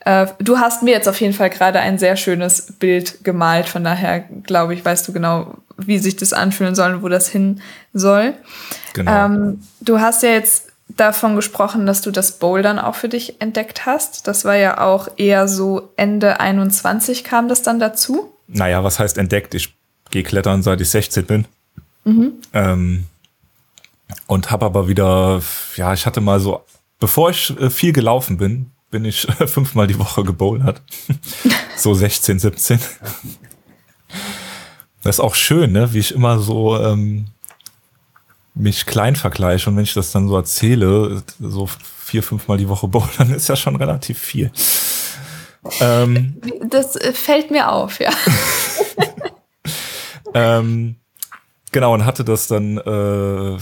[0.08, 3.68] äh, du hast mir jetzt auf jeden Fall gerade ein sehr schönes Bild gemalt.
[3.68, 7.28] Von daher glaube ich, weißt du genau, wie sich das anfühlen soll und wo das
[7.28, 7.62] hin
[7.94, 8.34] soll.
[8.94, 9.26] Genau.
[9.26, 13.86] Ähm, du hast ja jetzt davon gesprochen, dass du das Bouldern auch für dich entdeckt
[13.86, 14.30] hast.
[14.30, 18.32] Das war ja auch eher so Ende 21 kam das dann dazu.
[18.48, 19.56] Naja, was heißt entdeckt?
[19.56, 19.76] Ich
[20.10, 21.46] gehe klettern, seit ich 16 bin.
[22.06, 22.32] Mhm.
[22.54, 23.04] Ähm,
[24.26, 25.42] und habe aber wieder,
[25.76, 26.62] ja, ich hatte mal so,
[26.98, 30.82] bevor ich äh, viel gelaufen bin, bin ich fünfmal die Woche gebouldert.
[31.78, 32.80] so 16, 17.
[35.04, 35.94] Das ist auch schön, ne?
[35.94, 37.28] wie ich immer so ähm,
[38.54, 39.70] mich klein vergleiche.
[39.70, 41.70] Und wenn ich das dann so erzähle, so
[42.00, 44.52] vier, fünfmal die Woche bouldern, ist ja schon relativ viel.
[45.80, 48.12] Ähm, das äh, fällt mir auf, ja.
[50.34, 50.96] ähm,
[51.72, 53.58] genau, und hatte das dann äh,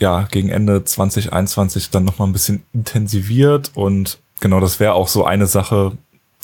[0.00, 5.24] ja, gegen Ende 2021 dann nochmal ein bisschen intensiviert und genau, das wäre auch so
[5.24, 5.92] eine Sache,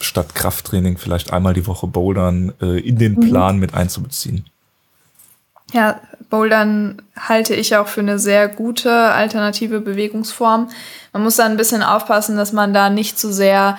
[0.00, 3.28] statt Krafttraining vielleicht einmal die Woche Bouldern äh, in den mhm.
[3.28, 3.60] Plan mhm.
[3.60, 4.44] mit einzubeziehen.
[5.72, 10.68] Ja, Bouldern halte ich auch für eine sehr gute alternative Bewegungsform.
[11.12, 13.78] Man muss da ein bisschen aufpassen, dass man da nicht zu sehr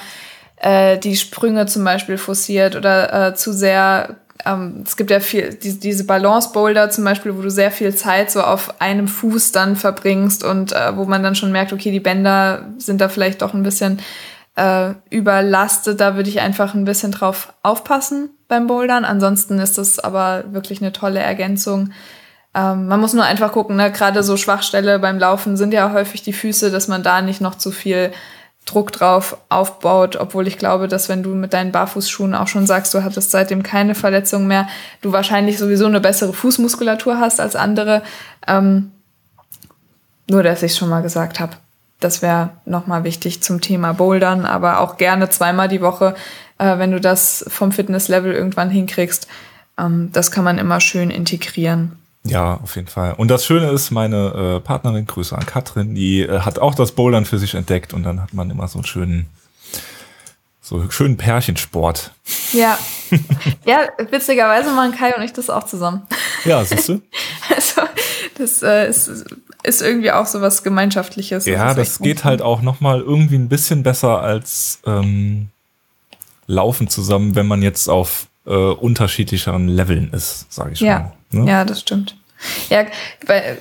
[0.57, 5.54] äh, die Sprünge zum Beispiel forciert oder äh, zu sehr ähm, es gibt ja viel,
[5.54, 9.76] die, diese Balance-Boulder zum Beispiel, wo du sehr viel Zeit so auf einem Fuß dann
[9.76, 13.54] verbringst und äh, wo man dann schon merkt, okay, die Bänder sind da vielleicht doch
[13.54, 14.00] ein bisschen
[14.56, 16.00] äh, überlastet.
[16.00, 19.06] Da würde ich einfach ein bisschen drauf aufpassen beim Bouldern.
[19.06, 21.91] Ansonsten ist das aber wirklich eine tolle Ergänzung.
[22.54, 23.91] Ähm, man muss nur einfach gucken, ne?
[23.91, 27.56] gerade so Schwachstelle beim Laufen sind ja häufig die Füße, dass man da nicht noch
[27.56, 28.12] zu viel
[28.67, 32.93] Druck drauf aufbaut, obwohl ich glaube, dass wenn du mit deinen Barfußschuhen auch schon sagst,
[32.93, 34.67] du hattest seitdem keine Verletzung mehr,
[35.01, 38.03] du wahrscheinlich sowieso eine bessere Fußmuskulatur hast als andere.
[38.45, 38.91] Ähm,
[40.30, 41.53] nur, dass ich schon mal gesagt habe.
[42.01, 46.13] Das wäre nochmal wichtig zum Thema Bouldern, aber auch gerne zweimal die Woche,
[46.58, 49.27] äh, wenn du das vom Fitnesslevel irgendwann hinkriegst.
[49.80, 51.97] Ähm, das kann man immer schön integrieren.
[52.29, 53.13] Ja, auf jeden Fall.
[53.17, 56.91] Und das Schöne ist, meine äh, Partnerin, Grüße an Katrin, die äh, hat auch das
[56.91, 59.27] Bouldern für sich entdeckt und dann hat man immer so einen schönen,
[60.61, 62.11] so einen schönen Pärchensport.
[62.53, 62.77] Ja.
[63.65, 66.03] ja, witzigerweise machen Kai und ich das auch zusammen.
[66.45, 67.01] Ja, siehst du?
[67.55, 67.81] also,
[68.37, 69.25] das äh, ist,
[69.63, 71.45] ist irgendwie auch so was Gemeinschaftliches.
[71.45, 75.49] Das ja, das geht halt auch nochmal irgendwie ein bisschen besser als ähm,
[76.47, 80.99] Laufen zusammen, wenn man jetzt auf äh, unterschiedlicheren Leveln ist, sage ich ja.
[81.31, 81.43] mal.
[81.43, 81.51] Ne?
[81.51, 82.16] Ja, das stimmt.
[82.69, 82.86] Ja,
[83.26, 83.58] weil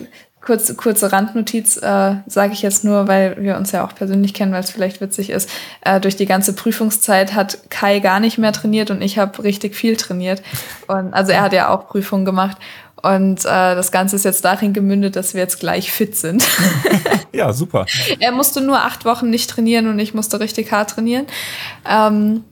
[0.46, 4.52] kurze, kurze Randnotiz, äh, sage ich jetzt nur, weil wir uns ja auch persönlich kennen,
[4.52, 5.50] weil es vielleicht witzig ist.
[5.82, 9.74] Äh, durch die ganze Prüfungszeit hat Kai gar nicht mehr trainiert und ich habe richtig
[9.74, 10.42] viel trainiert.
[10.86, 12.56] Und also er hat ja auch Prüfungen gemacht.
[13.02, 16.46] Und äh, das Ganze ist jetzt darin gemündet, dass wir jetzt gleich fit sind.
[17.32, 17.84] ja, super.
[18.20, 21.26] Er musste nur acht Wochen nicht trainieren und ich musste richtig hart trainieren.
[21.88, 22.44] Ähm,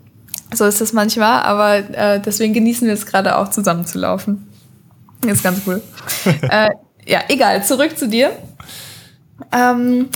[0.52, 4.48] so ist das manchmal, aber äh, deswegen genießen wir es gerade auch zusammen zu laufen.
[5.28, 5.82] Ist ganz cool.
[6.24, 6.70] äh,
[7.06, 8.32] ja, egal, zurück zu dir.
[9.52, 10.08] Ähm,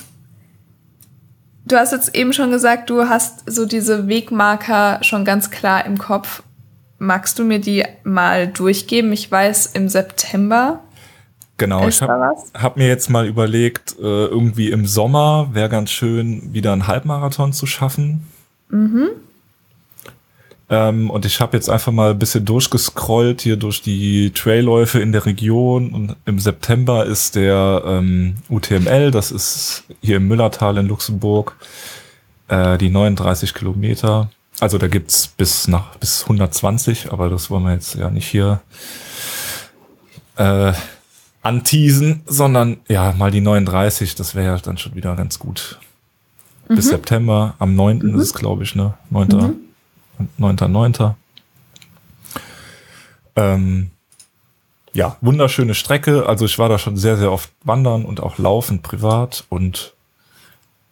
[1.67, 5.99] du hast jetzt eben schon gesagt, du hast so diese Wegmarker schon ganz klar im
[5.99, 6.43] Kopf.
[6.99, 9.13] Magst du mir die mal durchgeben?
[9.13, 10.81] Ich weiß, im September.
[11.59, 16.53] Genau, ich habe hab mir jetzt mal überlegt, äh, irgendwie im Sommer wäre ganz schön,
[16.53, 18.27] wieder einen Halbmarathon zu schaffen.
[18.69, 19.09] Mhm.
[20.71, 25.13] Ähm, und ich habe jetzt einfach mal ein bisschen durchgescrollt hier durch die Trailläufe in
[25.13, 25.91] der Region.
[25.91, 31.57] Und im September ist der ähm, UTML, das ist hier im Müllertal in Luxemburg,
[32.49, 34.31] äh, die 39 Kilometer.
[34.61, 38.61] Also da gibt's bis nach bis 120, aber das wollen wir jetzt ja nicht hier
[40.37, 40.73] äh,
[41.43, 45.79] anteasen, sondern ja, mal die 39, das wäre ja dann schon wieder ganz gut.
[46.69, 46.75] Mhm.
[46.77, 47.99] Bis September, am 9.
[47.99, 48.17] Mhm.
[48.17, 48.95] ist es, glaube ich, ne?
[49.11, 49.29] 9.
[49.29, 49.68] Mhm.
[50.39, 51.15] 9.9.
[53.37, 53.91] Ähm,
[54.93, 56.27] ja, wunderschöne Strecke.
[56.27, 59.95] Also ich war da schon sehr, sehr oft wandern und auch laufen privat und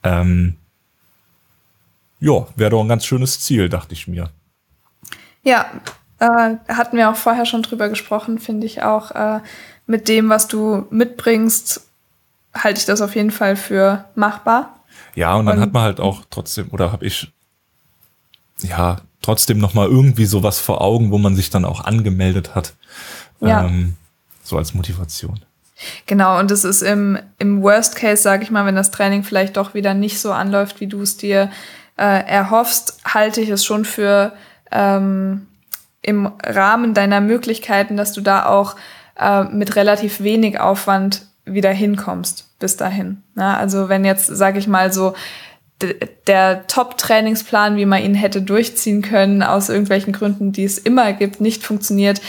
[0.03, 0.57] ähm,
[2.21, 4.31] ja, wäre doch ein ganz schönes Ziel, dachte ich mir.
[5.43, 5.67] Ja,
[6.19, 9.11] äh, hatten wir auch vorher schon drüber gesprochen, finde ich auch.
[9.11, 9.41] Äh,
[9.87, 11.87] mit dem, was du mitbringst,
[12.55, 14.81] halte ich das auf jeden Fall für machbar.
[15.15, 17.33] Ja, und dann und, hat man halt auch trotzdem, oder habe ich,
[18.63, 22.75] ja, trotzdem noch mal irgendwie sowas vor Augen, wo man sich dann auch angemeldet hat.
[23.41, 23.65] Ja.
[23.65, 23.95] Ähm,
[24.43, 25.41] so als Motivation.
[26.07, 29.57] Genau, und es ist im, im Worst Case, sage ich mal, wenn das Training vielleicht
[29.57, 31.51] doch wieder nicht so anläuft, wie du es dir
[31.99, 34.33] äh, erhoffst, halte ich es schon für
[34.71, 35.49] ähm,
[36.03, 38.77] im Rahmen deiner Möglichkeiten, dass du da auch
[39.19, 43.23] äh, mit relativ wenig Aufwand wieder hinkommst bis dahin.
[43.35, 45.15] Na, also wenn jetzt, sage ich mal, so
[46.27, 51.41] der Top-Trainingsplan, wie man ihn hätte durchziehen können, aus irgendwelchen Gründen, die es immer gibt,
[51.41, 52.21] nicht funktioniert,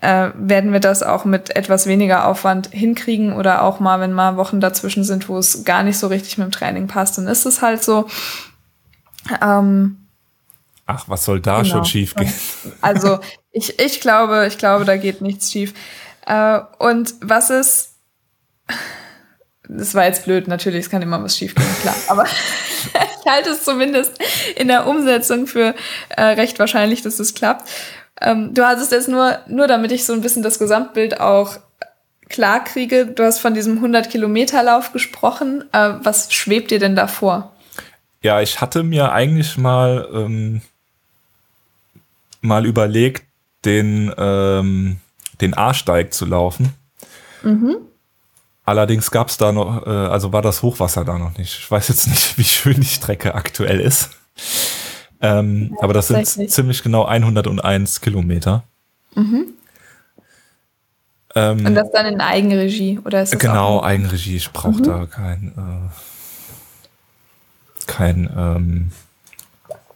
[0.00, 4.36] äh, werden wir das auch mit etwas weniger Aufwand hinkriegen oder auch mal, wenn mal
[4.36, 7.46] Wochen dazwischen sind, wo es gar nicht so richtig mit dem Training passt, dann ist
[7.46, 8.08] es halt so.
[9.40, 10.08] Ähm,
[10.86, 11.74] Ach, was soll da genau.
[11.74, 12.32] schon schief gehen?
[12.80, 13.20] Also
[13.52, 15.72] ich, ich glaube, ich glaube, da geht nichts schief.
[16.26, 17.94] Äh, und was ist,
[19.76, 22.24] das war jetzt blöd, natürlich, es kann immer was schief gehen, klar, aber
[23.24, 24.18] ich halte es zumindest
[24.56, 25.74] in der Umsetzung für
[26.10, 27.68] äh, recht wahrscheinlich, dass es klappt.
[28.20, 31.58] Ähm, du hattest jetzt nur, nur damit ich so ein bisschen das Gesamtbild auch
[32.28, 35.64] klar kriege, du hast von diesem 100-Kilometer-Lauf gesprochen.
[35.72, 37.52] Äh, was schwebt dir denn davor?
[38.22, 40.62] Ja, ich hatte mir eigentlich mal, ähm,
[42.40, 43.24] mal überlegt,
[43.64, 44.96] den, ähm,
[45.40, 46.72] den A-Steig zu laufen.
[47.42, 47.76] Mhm.
[48.64, 51.58] Allerdings gab es da noch, äh, also war das Hochwasser da noch nicht.
[51.58, 54.10] Ich weiß jetzt nicht, wie schön die Strecke aktuell ist.
[55.20, 58.64] Ähm, ja, aber das sind ziemlich genau 101 Kilometer.
[59.14, 59.46] Mhm.
[61.34, 64.36] Ähm, Und das dann in Eigenregie oder ist das Genau, Eigenregie.
[64.36, 64.82] Ich brauche mhm.
[64.82, 65.90] da kein, äh,
[67.86, 68.92] kein, ähm,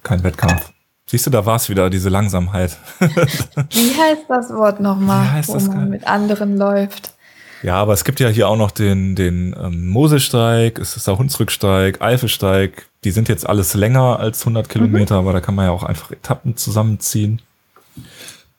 [0.02, 0.72] kein Wettkampf.
[1.06, 2.76] Siehst du, da war es wieder, diese Langsamkeit.
[2.98, 7.15] Wie heißt das Wort nochmal, wo man mit anderen läuft?
[7.62, 11.18] Ja, aber es gibt ja hier auch noch den, den ähm, Moselsteig, es ist der
[11.18, 12.86] Hunsrücksteig, Eifelsteig.
[13.04, 15.20] Die sind jetzt alles länger als 100 Kilometer, mhm.
[15.26, 17.40] aber da kann man ja auch einfach Etappen zusammenziehen.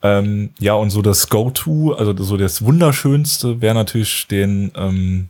[0.02, 5.30] Ähm, ja, und so das Go-To, also so das Wunderschönste wäre natürlich den, ähm,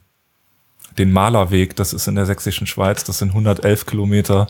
[0.97, 1.75] den Malerweg.
[1.75, 3.03] Das ist in der sächsischen Schweiz.
[3.03, 4.47] Das sind 111 Kilometer.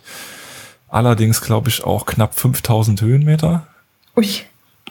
[0.89, 3.67] Allerdings, glaube ich, auch knapp 5000 Höhenmeter.
[4.15, 4.27] Ui.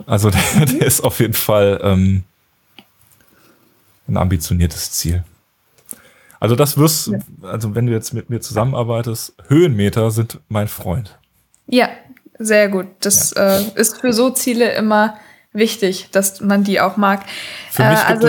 [0.07, 2.25] Also der, der ist auf jeden Fall ähm,
[4.09, 5.25] ein ambitioniertes Ziel.
[6.41, 7.19] Also das wirst, ja.
[7.43, 11.19] also wenn du jetzt mit mir zusammenarbeitest, Höhenmeter sind mein Freund.
[11.67, 11.89] Ja,
[12.39, 12.87] sehr gut.
[13.01, 13.59] Das ja.
[13.59, 15.17] äh, ist für so Ziele immer
[15.53, 17.25] wichtig, dass man die auch mag.
[17.71, 18.29] Für mich äh, also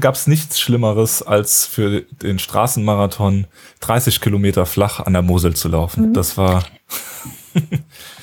[0.00, 3.46] gab es nichts Schlimmeres, als für den Straßenmarathon
[3.80, 6.08] 30 Kilometer flach an der Mosel zu laufen.
[6.08, 6.14] Mhm.
[6.14, 6.64] Das war.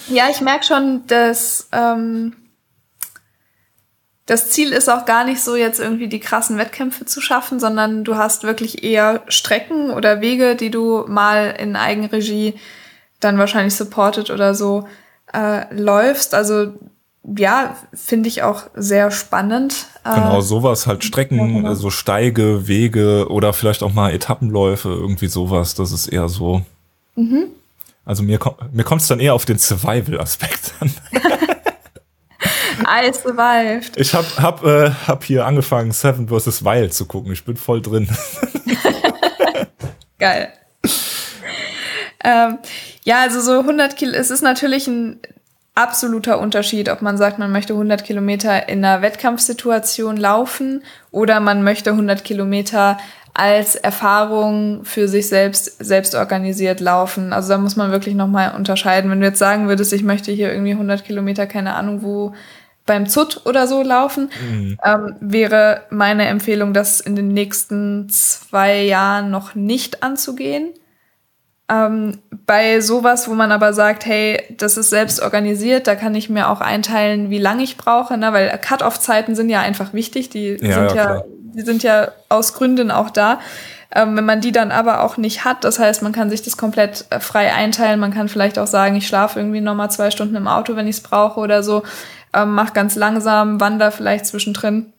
[0.09, 2.33] ja, ich merke schon, dass ähm,
[4.31, 8.05] das Ziel ist auch gar nicht so, jetzt irgendwie die krassen Wettkämpfe zu schaffen, sondern
[8.05, 12.53] du hast wirklich eher Strecken oder Wege, die du mal in Eigenregie
[13.19, 14.87] dann wahrscheinlich supported oder so
[15.33, 16.33] äh, läufst.
[16.33, 16.67] Also
[17.23, 19.87] ja, finde ich auch sehr spannend.
[20.05, 21.73] Genau, äh, sowas halt Strecken, ja, genau.
[21.73, 25.75] so Steige, Wege oder vielleicht auch mal Etappenläufe, irgendwie sowas.
[25.75, 26.61] Das ist eher so.
[27.17, 27.47] Mhm.
[28.05, 28.39] Also mir,
[28.71, 30.93] mir kommt es dann eher auf den Survival-Aspekt an.
[32.91, 33.95] I survived.
[33.95, 36.65] Ich hab, hab, äh, hab hier angefangen, Seven vs.
[36.65, 37.31] Wild zu gucken.
[37.31, 38.09] Ich bin voll drin.
[40.19, 40.51] Geil.
[42.23, 42.59] Ähm,
[43.03, 45.19] ja, also so 100 Kilo, es ist natürlich ein
[45.73, 51.63] absoluter Unterschied, ob man sagt, man möchte 100 Kilometer in einer Wettkampfsituation laufen oder man
[51.63, 52.97] möchte 100 Kilometer
[53.33, 57.31] als Erfahrung für sich selbst selbst organisiert laufen.
[57.31, 59.09] Also da muss man wirklich nochmal unterscheiden.
[59.09, 62.33] Wenn du jetzt sagen würdest, ich möchte hier irgendwie 100 Kilometer, keine Ahnung wo,
[62.85, 64.77] beim ZUT oder so laufen, mhm.
[64.83, 70.73] ähm, wäre meine Empfehlung, das in den nächsten zwei Jahren noch nicht anzugehen.
[71.69, 76.29] Ähm, bei sowas, wo man aber sagt, hey, das ist selbst organisiert, da kann ich
[76.29, 78.33] mir auch einteilen, wie lange ich brauche, ne?
[78.33, 82.53] weil Cut-off-Zeiten sind ja einfach wichtig, die ja, sind ja, ja die sind ja aus
[82.53, 83.39] Gründen auch da.
[83.93, 86.55] Ähm, wenn man die dann aber auch nicht hat, das heißt, man kann sich das
[86.55, 90.35] komplett äh, frei einteilen, man kann vielleicht auch sagen, ich schlafe irgendwie nochmal zwei Stunden
[90.35, 91.83] im Auto, wenn ich es brauche oder so,
[92.33, 94.93] ähm, mach ganz langsam, wander vielleicht zwischendrin.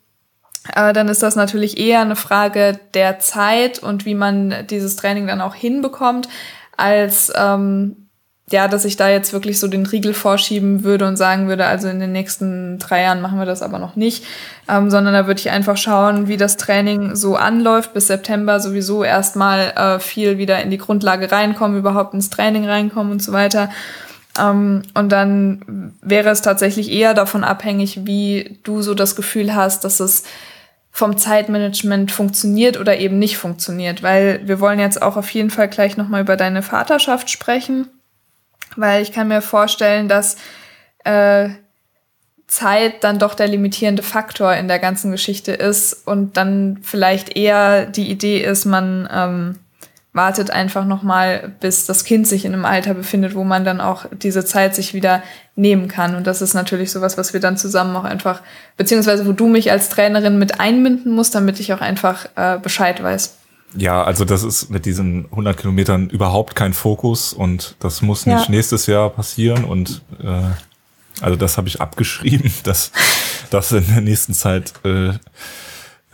[0.75, 5.27] Äh, dann ist das natürlich eher eine Frage der Zeit und wie man dieses Training
[5.27, 6.29] dann auch hinbekommt
[6.77, 8.03] als ähm,
[8.53, 11.89] ja, dass ich da jetzt wirklich so den Riegel vorschieben würde und sagen würde, also
[11.89, 14.25] in den nächsten drei Jahren machen wir das aber noch nicht,
[14.69, 17.95] ähm, sondern da würde ich einfach schauen, wie das Training so anläuft.
[17.95, 23.13] Bis September sowieso erstmal äh, viel wieder in die Grundlage reinkommen, überhaupt ins Training reinkommen
[23.13, 23.71] und so weiter.
[24.39, 29.85] Ähm, und dann wäre es tatsächlich eher davon abhängig, wie du so das Gefühl hast,
[29.85, 30.25] dass es
[30.91, 35.69] vom Zeitmanagement funktioniert oder eben nicht funktioniert, weil wir wollen jetzt auch auf jeden Fall
[35.69, 37.89] gleich nochmal über deine Vaterschaft sprechen,
[38.77, 40.37] weil ich kann mir vorstellen, dass
[41.05, 41.49] äh,
[42.47, 47.87] Zeit dann doch der limitierende Faktor in der ganzen Geschichte ist und dann vielleicht eher
[47.87, 49.59] die Idee ist, man ähm,
[50.13, 53.81] wartet einfach noch mal, bis das Kind sich in einem Alter befindet, wo man dann
[53.81, 55.23] auch diese Zeit sich wieder
[55.57, 56.15] nehmen kann.
[56.15, 58.43] Und das ist natürlich sowas, was wir dann zusammen auch einfach,
[58.77, 63.03] beziehungsweise wo du mich als Trainerin mit einbinden musst, damit ich auch einfach äh, Bescheid
[63.03, 63.39] weiß.
[63.75, 68.45] Ja, also das ist mit diesen 100 Kilometern überhaupt kein Fokus und das muss nicht
[68.45, 68.51] ja.
[68.51, 70.43] nächstes Jahr passieren und äh,
[71.23, 72.93] also das habe ich abgeschrieben, dass
[73.49, 75.13] das in der nächsten Zeit äh,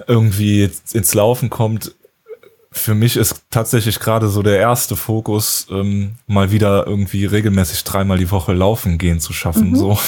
[0.07, 1.95] irgendwie ins Laufen kommt
[2.79, 8.19] für mich ist tatsächlich gerade so der erste Fokus, ähm, mal wieder irgendwie regelmäßig dreimal
[8.19, 9.71] die Woche laufen gehen zu schaffen.
[9.71, 9.77] Mhm.
[9.77, 9.99] So.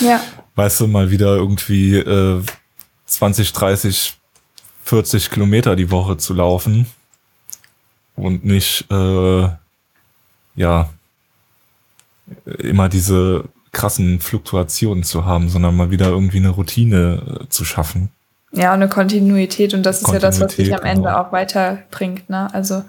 [0.00, 0.20] Ja.
[0.54, 2.42] Weißt du, mal wieder irgendwie äh,
[3.06, 4.16] 20, 30,
[4.84, 6.86] 40 Kilometer die Woche zu laufen
[8.14, 9.48] und nicht äh,
[10.54, 10.88] ja
[12.58, 18.10] immer diese krassen Fluktuationen zu haben, sondern mal wieder irgendwie eine Routine äh, zu schaffen.
[18.56, 21.18] Ja, eine Kontinuität und das ist ja das, was dich am Ende genau.
[21.18, 22.28] auch weiterbringt.
[22.30, 22.52] Ne?
[22.52, 22.82] Also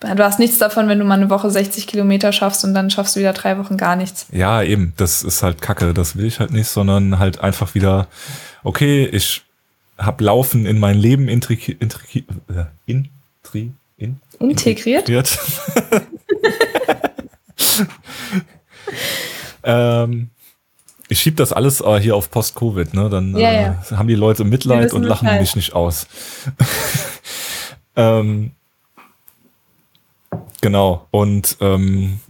[0.00, 3.16] du hast nichts davon, wenn du mal eine Woche 60 Kilometer schaffst und dann schaffst
[3.16, 4.26] du wieder drei Wochen gar nichts.
[4.30, 8.08] Ja, eben, das ist halt Kacke, das will ich halt nicht, sondern halt einfach wieder,
[8.62, 9.42] okay, ich
[9.96, 15.08] hab Laufen in mein Leben intri äh, intri in integriert.
[15.08, 15.38] integriert.
[19.64, 20.30] ähm,
[21.08, 23.08] ich schieb das alles äh, hier auf Post-Covid, ne?
[23.08, 23.84] Dann ja, ja.
[23.90, 25.40] Äh, haben die Leute Mitleid und lachen Bescheid.
[25.40, 26.06] mich nicht aus.
[27.96, 28.52] ähm,
[30.60, 31.06] genau.
[31.10, 32.20] Und ähm,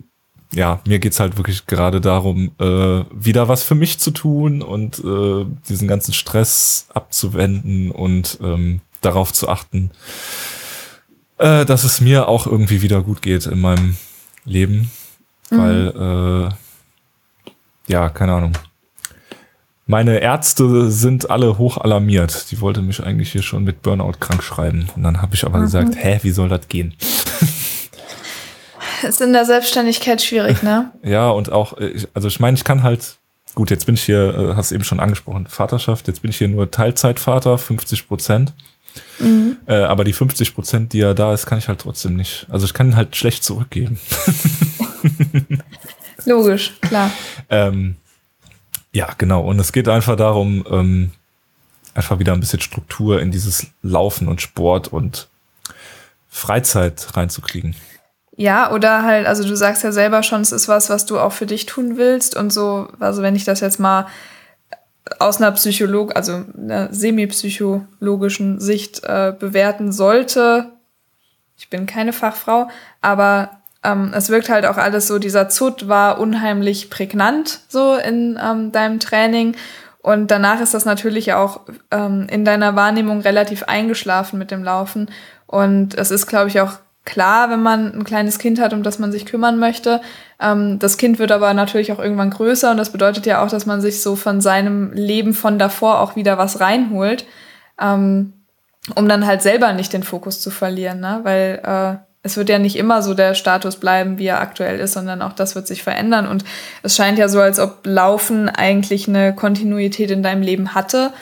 [0.53, 4.99] ja, mir geht's halt wirklich gerade darum, äh, wieder was für mich zu tun und
[4.99, 9.91] äh, diesen ganzen Stress abzuwenden und ähm, darauf zu achten,
[11.39, 13.97] äh, dass es mir auch irgendwie wieder gut geht in meinem
[14.45, 14.91] Leben.
[15.51, 15.59] Mhm.
[15.59, 16.66] Weil, äh,
[17.87, 18.53] ja, keine Ahnung.
[19.89, 22.51] Meine Ärzte sind alle hoch alarmiert.
[22.51, 24.89] Die wollte mich eigentlich hier schon mit Burnout krank schreiben.
[24.97, 25.63] Und dann habe ich aber mhm.
[25.63, 26.95] gesagt, hä, wie soll das gehen?
[29.03, 30.91] Ist in der Selbstständigkeit schwierig, ne?
[31.03, 33.19] ja, und auch, äh, also ich meine, ich kann halt,
[33.55, 36.49] gut, jetzt bin ich hier, äh, hast eben schon angesprochen, Vaterschaft, jetzt bin ich hier
[36.49, 38.55] nur Teilzeitvater, 50 Prozent.
[39.21, 39.59] Mhm.
[39.67, 42.47] Äh, aber die 50 Prozent, die ja da ist, kann ich halt trotzdem nicht.
[42.51, 44.01] Also ich kann halt schlecht zurückgeben.
[46.27, 47.11] Logisch, klar.
[47.49, 47.97] ähm,
[48.93, 49.43] ja, genau.
[49.43, 51.13] Und es geht einfach darum, ähm,
[51.95, 55.29] einfach wieder ein bisschen Struktur in dieses Laufen und Sport und
[56.29, 57.75] Freizeit reinzukriegen.
[58.37, 61.33] Ja, oder halt, also du sagst ja selber schon, es ist was, was du auch
[61.33, 64.07] für dich tun willst und so, also wenn ich das jetzt mal
[65.19, 70.71] aus einer Psycholog, also einer semipsychologischen Sicht äh, bewerten sollte,
[71.57, 72.69] ich bin keine Fachfrau,
[73.01, 73.56] aber
[73.87, 78.73] ähm, es wirkt halt auch alles so, dieser Zut war unheimlich prägnant so in ähm,
[78.73, 79.55] deinem Training.
[80.03, 81.61] Und danach ist das natürlich auch
[81.91, 85.09] ähm, in deiner Wahrnehmung relativ eingeschlafen mit dem Laufen.
[85.47, 86.73] Und es ist, glaube ich, auch
[87.05, 90.01] klar, wenn man ein kleines Kind hat, um das man sich kümmern möchte.
[90.41, 93.67] Ähm, das Kind wird aber natürlich auch irgendwann größer und das bedeutet ja auch, dass
[93.67, 97.25] man sich so von seinem Leben von davor auch wieder was reinholt,
[97.81, 98.33] ähm,
[98.95, 101.21] um dann halt selber nicht den Fokus zu verlieren, ne?
[101.23, 104.93] weil äh, es wird ja nicht immer so der Status bleiben, wie er aktuell ist,
[104.93, 106.27] sondern auch das wird sich verändern.
[106.27, 106.45] Und
[106.83, 111.13] es scheint ja so, als ob Laufen eigentlich eine Kontinuität in deinem Leben hatte.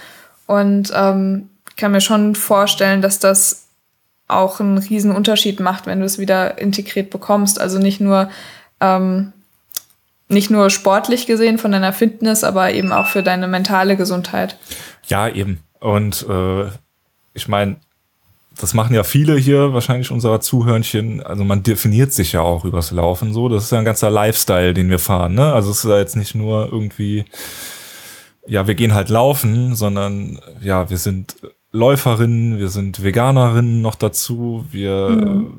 [0.46, 3.66] Und ähm, kann mir schon vorstellen, dass das
[4.28, 7.60] auch einen riesen Unterschied macht, wenn du es wieder integriert bekommst.
[7.60, 8.30] Also nicht nur
[8.80, 9.32] ähm,
[10.28, 14.56] nicht nur sportlich gesehen von deiner Fitness, aber eben auch für deine mentale Gesundheit.
[15.06, 15.60] Ja, eben.
[15.80, 16.68] Und äh,
[17.34, 17.76] ich meine,
[18.58, 21.22] das machen ja viele hier wahrscheinlich unserer Zuhörnchen.
[21.22, 23.48] Also man definiert sich ja auch übers Laufen so.
[23.48, 25.34] Das ist ja ein ganzer Lifestyle, den wir fahren.
[25.34, 25.52] Ne?
[25.52, 27.24] Also es ist ja jetzt nicht nur irgendwie,
[28.46, 31.36] ja, wir gehen halt laufen, sondern ja, wir sind
[31.72, 34.64] Läuferinnen, wir sind Veganerinnen noch dazu.
[34.70, 35.52] Wir, mhm.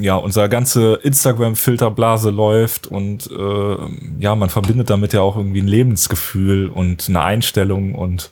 [0.00, 3.76] ja, unsere ganze Instagram-Filterblase läuft und äh,
[4.18, 8.30] ja, man verbindet damit ja auch irgendwie ein Lebensgefühl und eine Einstellung und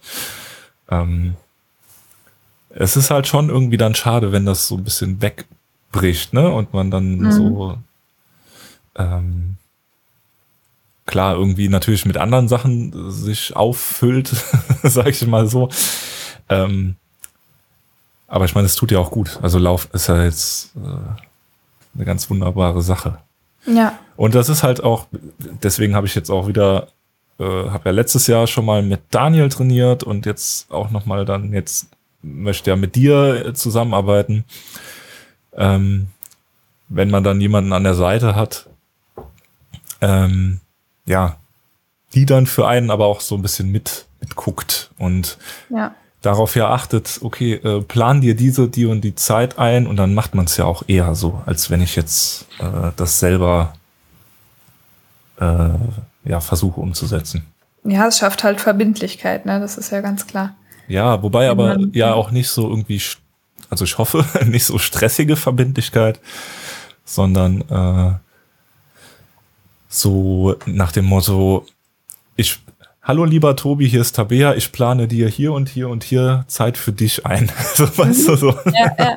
[0.91, 1.35] ähm,
[2.71, 6.51] es ist halt schon irgendwie dann schade, wenn das so ein bisschen wegbricht, ne?
[6.51, 7.33] Und man dann mhm.
[7.33, 7.79] so
[8.97, 9.57] ähm,
[11.07, 14.29] klar irgendwie natürlich mit anderen Sachen sich auffüllt,
[14.83, 15.71] sag ich mal so.
[16.49, 16.97] Ähm,
[18.27, 19.39] aber ich meine, es tut ja auch gut.
[19.43, 23.19] Also Lauf ist ja jetzt äh, eine ganz wunderbare Sache.
[23.66, 23.99] Ja.
[24.16, 25.07] Und das ist halt auch,
[25.39, 26.89] deswegen habe ich jetzt auch wieder,
[27.39, 31.25] äh, habe ja letztes Jahr schon mal mit Daniel trainiert und jetzt auch noch mal
[31.25, 31.89] dann jetzt
[32.35, 34.45] möchte ja mit dir zusammenarbeiten.
[35.55, 36.09] Ähm,
[36.89, 38.68] wenn man dann jemanden an der Seite hat,
[40.01, 40.61] ähm,
[41.05, 41.37] ja,
[42.14, 45.39] die dann für einen aber auch so ein bisschen mit mitguckt und
[45.70, 45.95] ja.
[46.22, 50.14] darauf ja achtet, okay, äh, plan dir diese, die und die Zeit ein und dann
[50.14, 53.74] macht man es ja auch eher so, als wenn ich jetzt äh, das selber
[55.41, 55.68] äh,
[56.24, 57.47] ja versuche umzusetzen.
[57.85, 59.61] Ja, es schafft halt Verbindlichkeit, ne?
[59.61, 60.57] Das ist ja ganz klar.
[60.89, 63.01] Ja, wobei aber ja auch nicht so irgendwie,
[63.70, 66.18] also ich hoffe, nicht so stressige Verbindlichkeit,
[67.05, 68.18] sondern äh,
[69.89, 71.66] so nach dem Motto,
[72.36, 72.59] ich,
[73.03, 76.78] hallo lieber Tobi, hier ist Tabea, ich plane dir hier und hier und hier Zeit
[76.78, 77.51] für dich ein.
[77.74, 78.51] so, weißt du, so.
[78.72, 79.16] Ja, ja.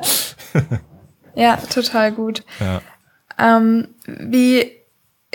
[1.34, 2.44] ja total gut.
[2.60, 2.82] Ja.
[3.38, 4.81] Ähm, wie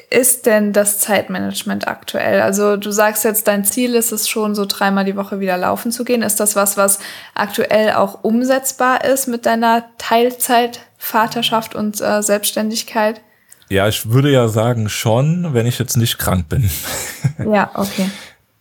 [0.10, 2.42] ist denn das Zeitmanagement aktuell?
[2.42, 5.92] Also du sagst jetzt, dein Ziel ist es schon, so dreimal die Woche wieder laufen
[5.92, 6.22] zu gehen.
[6.22, 7.00] Ist das was, was
[7.34, 13.22] aktuell auch umsetzbar ist mit deiner Teilzeit, Vaterschaft und äh, Selbstständigkeit?
[13.70, 16.70] Ja, ich würde ja sagen schon, wenn ich jetzt nicht krank bin.
[17.54, 18.10] ja, okay.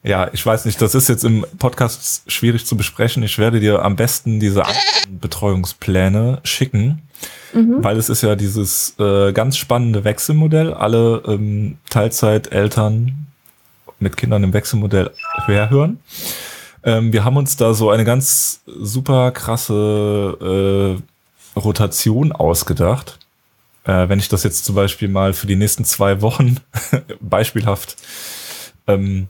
[0.03, 3.23] Ja, ich weiß nicht, das ist jetzt im Podcast schwierig zu besprechen.
[3.23, 4.63] Ich werde dir am besten diese
[5.09, 7.06] Betreuungspläne schicken
[7.53, 7.83] mhm.
[7.83, 10.73] weil es ist ja dieses äh, ganz spannende Wechselmodell.
[10.73, 13.27] Alle ähm, Teilzeiteltern
[13.99, 15.11] mit Kindern im Wechselmodell
[15.47, 16.01] herhören.
[16.85, 21.01] Ähm, wir haben uns da so eine ganz super krasse
[21.57, 23.19] äh, Rotation ausgedacht.
[23.85, 26.57] Äh, wenn ich das jetzt zum Beispiel mal für die nächsten zwei Wochen
[27.21, 27.97] beispielhaft
[28.87, 29.29] ähm,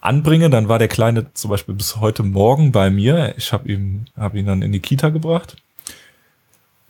[0.00, 3.34] anbringe, dann war der Kleine zum Beispiel bis heute Morgen bei mir.
[3.36, 5.56] Ich habe ihn, hab ihn dann in die Kita gebracht.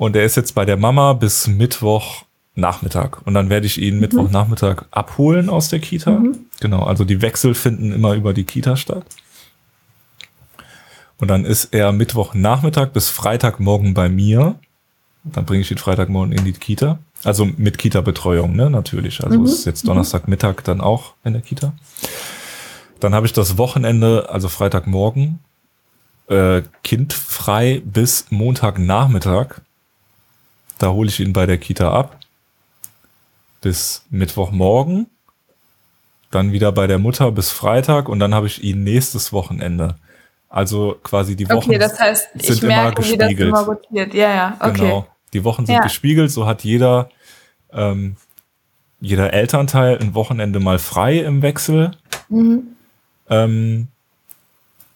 [0.02, 2.24] Und er ist jetzt bei der Mama bis Mittwoch
[2.56, 3.24] Nachmittag.
[3.24, 4.00] Und dann werde ich ihn mhm.
[4.00, 6.10] Mittwochnachmittag abholen aus der Kita.
[6.10, 6.38] Mhm.
[6.58, 9.04] Genau, also die Wechsel finden immer über die Kita statt.
[11.18, 14.56] Und dann ist er Mittwochnachmittag bis Freitagmorgen bei mir.
[15.22, 16.98] Dann bringe ich ihn Freitagmorgen in die Kita.
[17.22, 19.22] Also mit Kita-Betreuung, ne, natürlich.
[19.22, 19.44] Also mhm.
[19.44, 21.74] ist jetzt Donnerstagmittag dann auch in der Kita.
[22.98, 25.38] Dann habe ich das Wochenende, also Freitagmorgen,
[26.26, 29.60] äh, kindfrei bis Montagnachmittag.
[30.78, 32.18] Da hole ich ihn bei der Kita ab.
[33.60, 35.06] Bis Mittwochmorgen.
[36.30, 39.96] Dann wieder bei der Mutter bis Freitag und dann habe ich ihn nächstes Wochenende.
[40.48, 43.48] Also quasi die Wochen okay, das heißt, sind merke, immer gespiegelt.
[43.48, 44.14] Immer rotiert.
[44.14, 44.80] Ja, ja, okay.
[44.80, 45.06] Genau.
[45.32, 45.80] Die Wochen sind ja.
[45.80, 47.08] gespiegelt, so hat jeder,
[47.72, 48.16] ähm,
[49.00, 51.92] jeder Elternteil ein Wochenende mal frei im Wechsel.
[52.28, 52.64] Mhm.
[53.30, 53.88] Ähm,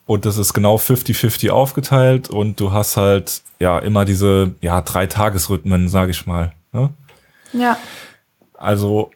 [0.06, 5.06] und das ist genau 50-50 aufgeteilt und du hast halt ja immer diese ja drei
[5.06, 6.52] Tagesrhythmen, sage ich mal.
[6.72, 6.90] Ne?
[7.52, 7.76] Ja.
[8.54, 9.10] Also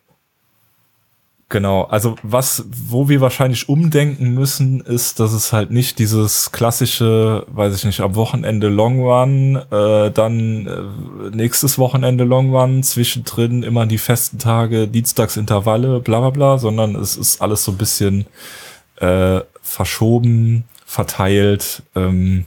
[1.50, 7.44] Genau, also was, wo wir wahrscheinlich umdenken müssen, ist, dass es halt nicht dieses klassische,
[7.48, 13.64] weiß ich nicht, am Wochenende Long Run, äh, dann äh, nächstes Wochenende Long Run, zwischendrin
[13.64, 18.26] immer die festen Tage, Dienstagsintervalle, bla bla bla, sondern es ist alles so ein bisschen
[19.00, 21.82] äh, verschoben, verteilt.
[21.94, 22.46] Ähm,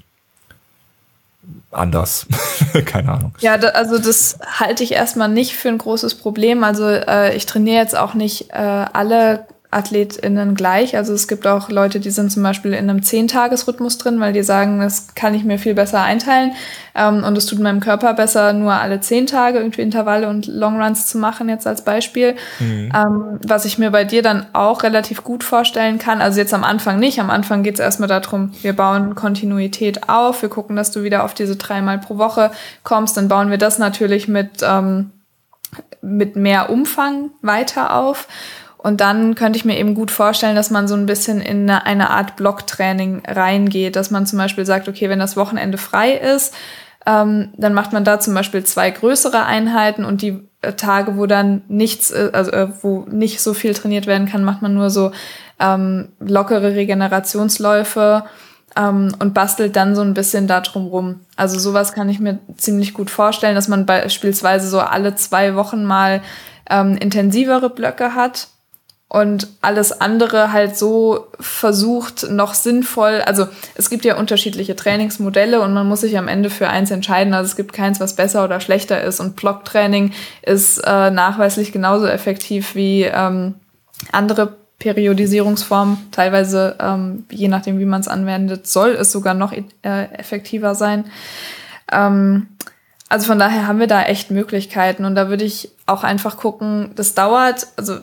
[1.71, 2.27] anders.
[2.85, 3.33] Keine Ahnung.
[3.39, 6.65] Ja, da, also das halte ich erstmal nicht für ein großes Problem.
[6.65, 10.95] Also äh, ich trainiere jetzt auch nicht äh, alle AthletInnen gleich.
[10.95, 14.43] Also es gibt auch Leute, die sind zum Beispiel in einem Zehntagesrhythmus drin, weil die
[14.43, 16.51] sagen, das kann ich mir viel besser einteilen
[16.95, 21.07] ähm, und es tut meinem Körper besser, nur alle zehn Tage irgendwie Intervalle und Longruns
[21.07, 22.35] zu machen, jetzt als Beispiel.
[22.59, 22.91] Mhm.
[22.95, 26.63] Ähm, was ich mir bei dir dann auch relativ gut vorstellen kann, also jetzt am
[26.63, 30.91] Anfang nicht, am Anfang geht es erstmal darum, wir bauen Kontinuität auf, wir gucken, dass
[30.91, 32.51] du wieder auf diese dreimal pro Woche
[32.83, 35.11] kommst, dann bauen wir das natürlich mit, ähm,
[36.01, 38.27] mit mehr Umfang weiter auf.
[38.83, 41.85] Und dann könnte ich mir eben gut vorstellen, dass man so ein bisschen in eine,
[41.85, 46.53] eine Art Blocktraining reingeht, dass man zum Beispiel sagt, okay, wenn das Wochenende frei ist,
[47.05, 51.27] ähm, dann macht man da zum Beispiel zwei größere Einheiten und die äh, Tage, wo
[51.27, 54.89] dann nichts, äh, also äh, wo nicht so viel trainiert werden kann, macht man nur
[54.89, 55.13] so
[55.61, 58.25] ähm, lockere Regenerationsläufe
[58.75, 61.21] ähm, und bastelt dann so ein bisschen da drum rum.
[61.37, 65.85] Also sowas kann ich mir ziemlich gut vorstellen, dass man beispielsweise so alle zwei Wochen
[65.85, 66.21] mal
[66.69, 68.49] ähm, intensivere Blöcke hat
[69.07, 75.73] und alles andere halt so versucht, noch sinnvoll, also es gibt ja unterschiedliche Trainingsmodelle und
[75.73, 77.33] man muss sich am Ende für eins entscheiden.
[77.35, 82.07] Also es gibt keins, was besser oder schlechter ist und Blocktraining ist äh, nachweislich genauso
[82.07, 83.55] effektiv wie ähm,
[84.11, 86.09] andere Periodisierungsformen.
[86.11, 91.05] Teilweise, ähm, je nachdem, wie man es anwendet, soll es sogar noch äh, effektiver sein.
[91.91, 92.47] Ähm,
[93.09, 96.91] also von daher haben wir da echt Möglichkeiten und da würde ich auch einfach gucken,
[96.95, 97.99] das dauert, also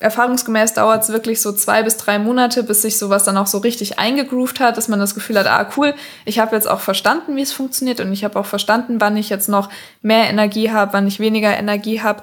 [0.00, 3.58] erfahrungsgemäß dauert es wirklich so zwei bis drei Monate, bis sich sowas dann auch so
[3.58, 5.94] richtig eingegroovt hat, dass man das Gefühl hat, ah cool,
[6.24, 9.28] ich habe jetzt auch verstanden, wie es funktioniert und ich habe auch verstanden, wann ich
[9.28, 9.70] jetzt noch
[10.02, 12.22] mehr Energie habe, wann ich weniger Energie habe.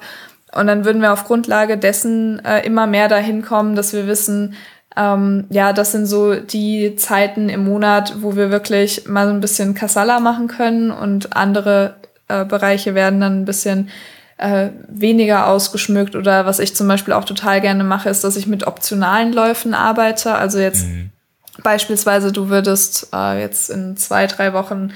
[0.54, 4.54] Und dann würden wir auf Grundlage dessen äh, immer mehr dahin kommen, dass wir wissen,
[4.96, 9.40] ähm, ja, das sind so die Zeiten im Monat, wo wir wirklich mal so ein
[9.40, 11.96] bisschen Kassala machen können und andere
[12.28, 13.90] äh, Bereiche werden dann ein bisschen
[14.38, 18.46] äh, weniger ausgeschmückt oder was ich zum Beispiel auch total gerne mache, ist, dass ich
[18.46, 20.34] mit optionalen Läufen arbeite.
[20.34, 21.10] Also jetzt mhm.
[21.62, 24.92] beispielsweise, du würdest äh, jetzt in zwei, drei Wochen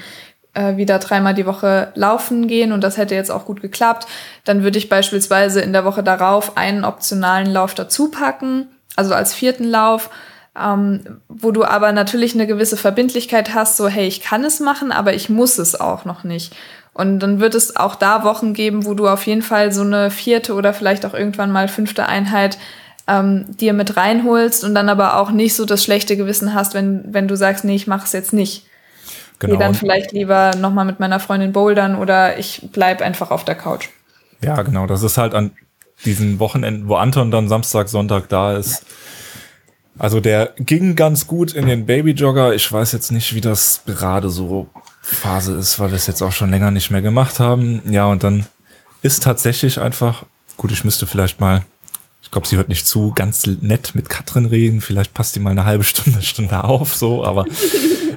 [0.53, 4.07] äh, wieder dreimal die Woche laufen gehen und das hätte jetzt auch gut geklappt.
[4.43, 9.33] Dann würde ich beispielsweise in der Woche darauf einen optionalen Lauf dazu packen, also als
[9.33, 10.09] vierten Lauf.
[10.53, 14.91] Ähm, wo du aber natürlich eine gewisse Verbindlichkeit hast, so hey, ich kann es machen,
[14.91, 16.53] aber ich muss es auch noch nicht.
[16.93, 20.11] Und dann wird es auch da Wochen geben, wo du auf jeden Fall so eine
[20.11, 22.57] vierte oder vielleicht auch irgendwann mal fünfte Einheit
[23.07, 27.13] ähm, dir mit reinholst und dann aber auch nicht so das schlechte Gewissen hast, wenn,
[27.13, 28.65] wenn du sagst, nee, ich mache es jetzt nicht.
[29.39, 29.53] Genau.
[29.53, 33.55] Geh dann vielleicht lieber nochmal mit meiner Freundin bouldern oder ich bleib einfach auf der
[33.55, 33.87] Couch.
[34.43, 34.85] Ja, genau.
[34.85, 35.51] Das ist halt an
[36.05, 38.85] diesen Wochenenden, wo Anton dann Samstag, Sonntag da ist.
[39.97, 42.53] Also der ging ganz gut in den Babyjogger.
[42.53, 44.67] Ich weiß jetzt nicht, wie das gerade so
[45.15, 47.81] Phase ist, weil wir es jetzt auch schon länger nicht mehr gemacht haben.
[47.91, 48.45] Ja, und dann
[49.01, 50.25] ist tatsächlich einfach,
[50.57, 51.63] gut, ich müsste vielleicht mal,
[52.21, 54.81] ich glaube, sie hört nicht zu, ganz nett mit Katrin reden.
[54.81, 57.45] Vielleicht passt die mal eine halbe Stunde, Stunde auf, so, aber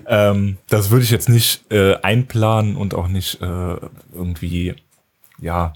[0.06, 3.76] ähm, das würde ich jetzt nicht äh, einplanen und auch nicht äh,
[4.12, 4.74] irgendwie,
[5.38, 5.72] ja,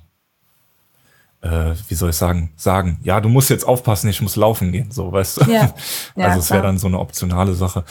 [1.40, 4.90] äh, wie soll ich sagen, sagen, ja, du musst jetzt aufpassen, ich muss laufen gehen,
[4.90, 5.50] so, weißt du?
[5.50, 5.72] Ja.
[6.16, 7.84] ja also es wäre dann so eine optionale Sache.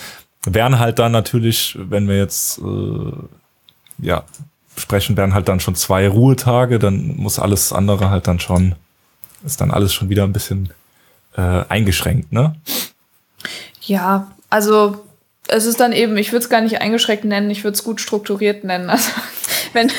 [0.54, 3.12] Wären halt dann natürlich, wenn wir jetzt äh,
[4.00, 4.24] ja
[4.78, 8.76] sprechen, wären halt dann schon zwei Ruhetage, dann muss alles andere halt dann schon,
[9.46, 10.70] ist dann alles schon wieder ein bisschen
[11.36, 12.56] äh, eingeschränkt, ne?
[13.82, 15.04] Ja, also
[15.48, 18.02] es ist dann eben, ich würde es gar nicht eingeschränkt nennen, ich würde es gut
[18.02, 18.90] strukturiert nennen.
[18.98, 19.12] Also
[19.74, 19.92] wenn,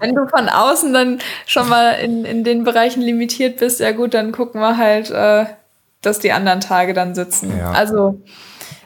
[0.00, 4.14] wenn du von außen dann schon mal in, in den Bereichen limitiert bist, ja gut,
[4.14, 5.46] dann gucken wir halt, äh,
[6.00, 7.56] dass die anderen Tage dann sitzen.
[7.58, 7.72] Ja.
[7.72, 8.20] Also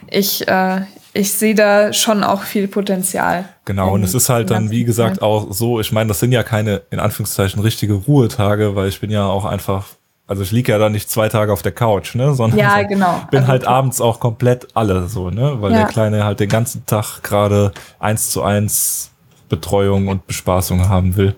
[0.09, 0.81] ich, äh,
[1.13, 3.49] ich sehe da schon auch viel Potenzial.
[3.65, 6.43] Genau, und es ist halt dann, wie gesagt, auch so, ich meine, das sind ja
[6.43, 9.87] keine, in Anführungszeichen, richtige Ruhetage, weil ich bin ja auch einfach,
[10.27, 13.23] also ich liege ja da nicht zwei Tage auf der Couch, ne, sondern ja, genau.
[13.31, 13.75] bin also, halt klar.
[13.75, 15.79] abends auch komplett alle so, ne, weil ja.
[15.79, 19.11] der Kleine halt den ganzen Tag gerade eins zu eins
[19.49, 21.35] Betreuung und Bespaßung haben will.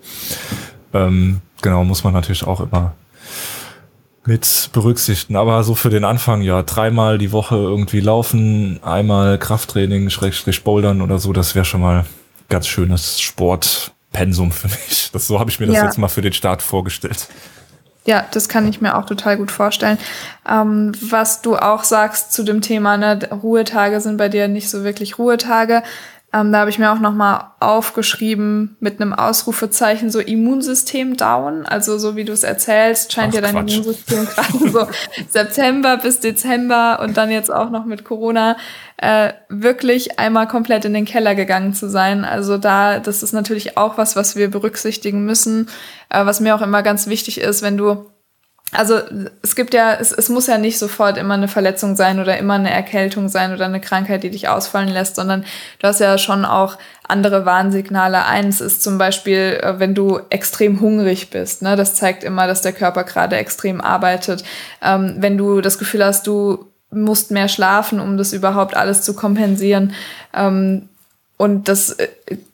[0.92, 2.92] Ähm, genau, muss man natürlich auch immer
[4.24, 5.36] mit berücksichtigen.
[5.36, 11.02] Aber so für den Anfang, ja, dreimal die Woche irgendwie laufen, einmal Krafttraining, Schrägstrich Bouldern
[11.02, 12.06] oder so, das wäre schon mal
[12.48, 15.10] ganz schönes Sportpensum für mich.
[15.12, 15.84] Das, so habe ich mir das ja.
[15.84, 17.28] jetzt mal für den Start vorgestellt.
[18.04, 19.98] Ja, das kann ich mir auch total gut vorstellen.
[20.48, 24.82] Ähm, was du auch sagst zu dem Thema, ne, Ruhetage sind bei dir nicht so
[24.82, 25.82] wirklich Ruhetage.
[26.34, 31.66] Ähm, da habe ich mir auch nochmal aufgeschrieben mit einem Ausrufezeichen so Immunsystem down.
[31.66, 33.74] Also so wie du es erzählst, scheint Ach, ja dein Quatsch.
[33.74, 34.86] Immunsystem gerade so
[35.28, 38.56] September bis Dezember und dann jetzt auch noch mit Corona
[38.96, 42.24] äh, wirklich einmal komplett in den Keller gegangen zu sein.
[42.24, 45.68] Also da, das ist natürlich auch was, was wir berücksichtigen müssen,
[46.08, 48.06] äh, was mir auch immer ganz wichtig ist, wenn du
[48.72, 49.00] also
[49.42, 52.54] es gibt ja, es, es muss ja nicht sofort immer eine Verletzung sein oder immer
[52.54, 55.44] eine Erkältung sein oder eine Krankheit, die dich ausfallen lässt, sondern
[55.78, 58.24] du hast ja schon auch andere Warnsignale.
[58.24, 61.60] Eins ist zum Beispiel, äh, wenn du extrem hungrig bist.
[61.60, 61.76] Ne?
[61.76, 64.42] Das zeigt immer, dass der Körper gerade extrem arbeitet.
[64.80, 69.14] Ähm, wenn du das Gefühl hast, du musst mehr schlafen, um das überhaupt alles zu
[69.14, 69.92] kompensieren.
[70.34, 70.88] Ähm,
[71.36, 72.08] und das äh,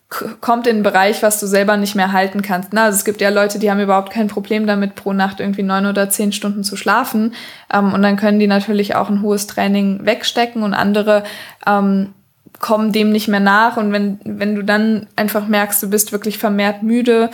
[0.09, 2.73] kommt in einen Bereich, was du selber nicht mehr halten kannst.
[2.73, 5.63] Na, also es gibt ja Leute, die haben überhaupt kein Problem damit, pro Nacht irgendwie
[5.63, 7.35] neun oder zehn Stunden zu schlafen.
[7.73, 11.25] Ähm, und dann können die natürlich auch ein hohes Training wegstecken und andere
[11.67, 12.15] ähm,
[12.59, 13.77] kommen dem nicht mehr nach.
[13.77, 17.29] Und wenn, wenn du dann einfach merkst, du bist wirklich vermehrt müde,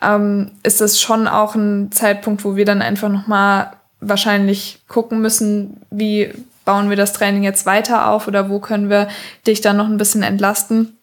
[0.00, 5.82] ähm, ist das schon auch ein Zeitpunkt, wo wir dann einfach nochmal wahrscheinlich gucken müssen,
[5.90, 6.32] wie
[6.64, 9.08] bauen wir das Training jetzt weiter auf oder wo können wir
[9.48, 10.96] dich dann noch ein bisschen entlasten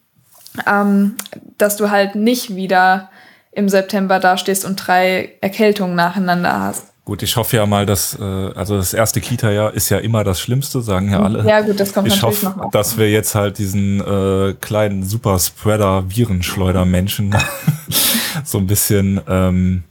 [0.66, 1.16] ähm,
[1.58, 3.10] dass du halt nicht wieder
[3.52, 6.88] im September dastehst und drei Erkältungen nacheinander hast.
[7.08, 10.42] Gut, ich hoffe ja mal, dass, äh, also das erste Kita-Jahr ist ja immer das
[10.42, 11.48] Schlimmste, sagen ja alle.
[11.48, 15.06] Ja, gut, das kommt ich natürlich hoffe, noch dass wir jetzt halt diesen äh, kleinen
[15.06, 17.34] Superspreader-Virenschleuder-Menschen
[18.44, 19.84] so ein bisschen, ähm,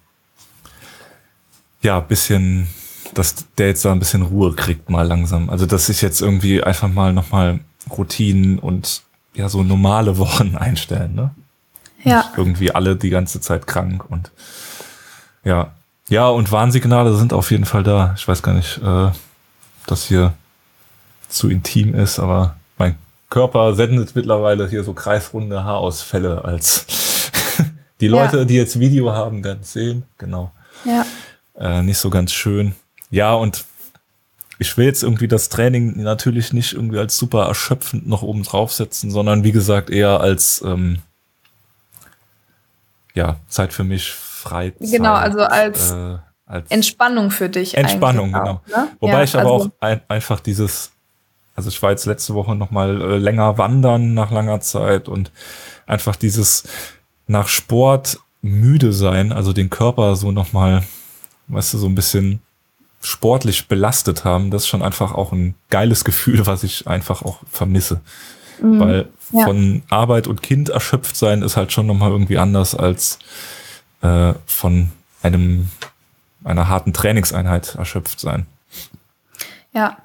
[1.82, 2.66] ja, bisschen,
[3.14, 5.48] dass der jetzt da ein bisschen Ruhe kriegt mal langsam.
[5.48, 7.60] Also, dass ich jetzt irgendwie einfach mal nochmal
[7.90, 9.04] Routinen und
[9.36, 11.30] ja so normale Wochen einstellen, ne?
[12.04, 12.18] Ja.
[12.18, 14.30] Nicht irgendwie alle die ganze Zeit krank und
[15.44, 15.72] ja.
[16.08, 18.14] Ja, und Warnsignale sind auf jeden Fall da.
[18.16, 19.10] Ich weiß gar nicht, äh,
[19.86, 20.34] das hier
[21.28, 22.96] zu intim ist, aber mein
[23.28, 26.86] Körper sendet mittlerweile hier so kreisrunde Haarausfälle als
[28.00, 28.44] die Leute, ja.
[28.44, 30.04] die jetzt Video haben, werden sehen.
[30.18, 30.52] Genau.
[30.84, 31.04] Ja.
[31.58, 32.76] Äh, nicht so ganz schön.
[33.10, 33.64] Ja, und
[34.58, 39.10] ich will jetzt irgendwie das Training natürlich nicht irgendwie als super erschöpfend noch oben draufsetzen,
[39.10, 40.98] sondern wie gesagt eher als ähm,
[43.14, 44.90] ja, Zeit für mich, Freizeit.
[44.90, 47.76] Genau, also als, äh, als Entspannung für dich.
[47.76, 48.60] Entspannung, genau.
[48.64, 48.88] Auch, ne?
[49.00, 50.92] Wobei ja, ich aber also, auch ein, einfach dieses,
[51.54, 55.32] also ich war jetzt letzte Woche nochmal äh, länger wandern nach langer Zeit und
[55.86, 56.64] einfach dieses
[57.26, 60.82] nach Sport müde sein, also den Körper so nochmal,
[61.48, 62.40] weißt du, so ein bisschen
[63.06, 67.38] sportlich belastet haben, das ist schon einfach auch ein geiles Gefühl, was ich einfach auch
[67.48, 68.00] vermisse.
[68.60, 68.80] Mhm.
[68.80, 69.44] Weil ja.
[69.44, 73.20] von Arbeit und Kind erschöpft sein ist halt schon nochmal irgendwie anders als
[74.02, 74.90] äh, von
[75.22, 75.68] einem
[76.42, 78.46] einer harten Trainingseinheit erschöpft sein.
[79.72, 79.98] Ja.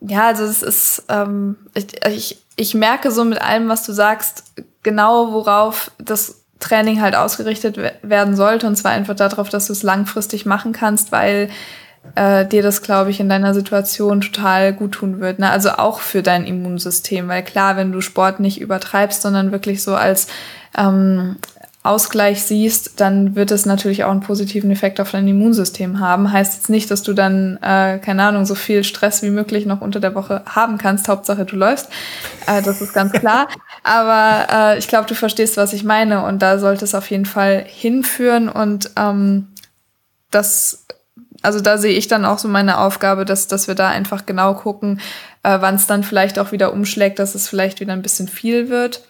[0.00, 4.52] Ja, also es ist, ähm, ich, ich, ich merke so mit allem, was du sagst,
[4.82, 8.66] genau worauf das Training halt ausgerichtet werden sollte.
[8.66, 11.50] Und zwar einfach darauf, dass du es langfristig machen kannst, weil
[12.14, 15.38] äh, dir das, glaube ich, in deiner Situation total gut tun wird.
[15.38, 15.50] Ne?
[15.50, 19.94] Also auch für dein Immunsystem, weil klar, wenn du Sport nicht übertreibst, sondern wirklich so
[19.94, 20.26] als
[20.76, 21.36] ähm,
[21.82, 26.30] Ausgleich siehst, dann wird es natürlich auch einen positiven Effekt auf dein Immunsystem haben.
[26.30, 29.80] Heißt jetzt nicht, dass du dann, äh, keine Ahnung, so viel Stress wie möglich noch
[29.80, 31.08] unter der Woche haben kannst.
[31.08, 31.88] Hauptsache, du läufst.
[32.46, 33.48] Äh, das ist ganz klar.
[33.82, 36.22] Aber äh, ich glaube, du verstehst, was ich meine.
[36.24, 38.50] Und da sollte es auf jeden Fall hinführen.
[38.50, 39.48] Und ähm,
[40.30, 40.84] das
[41.42, 44.54] also da sehe ich dann auch so meine Aufgabe, dass, dass wir da einfach genau
[44.54, 45.00] gucken,
[45.42, 48.68] äh, wann es dann vielleicht auch wieder umschlägt, dass es vielleicht wieder ein bisschen viel
[48.68, 49.02] wird.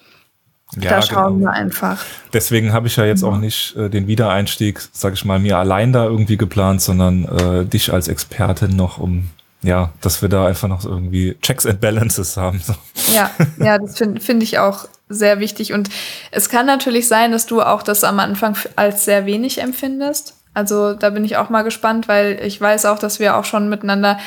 [0.77, 1.51] Ja, da schauen genau.
[1.51, 2.05] wir einfach.
[2.33, 5.93] Deswegen habe ich ja jetzt auch nicht äh, den Wiedereinstieg, sag ich mal, mir allein
[5.93, 9.31] da irgendwie geplant, sondern äh, dich als Expertin noch, um
[9.63, 12.61] ja, dass wir da einfach noch irgendwie Checks and Balances haben.
[12.65, 12.75] So.
[13.15, 15.73] Ja, ja, das finde find ich auch sehr wichtig.
[15.73, 15.91] Und
[16.31, 20.40] es kann natürlich sein, dass du auch das am Anfang als sehr wenig empfindest.
[20.55, 23.69] Also da bin ich auch mal gespannt, weil ich weiß auch, dass wir auch schon
[23.69, 24.19] miteinander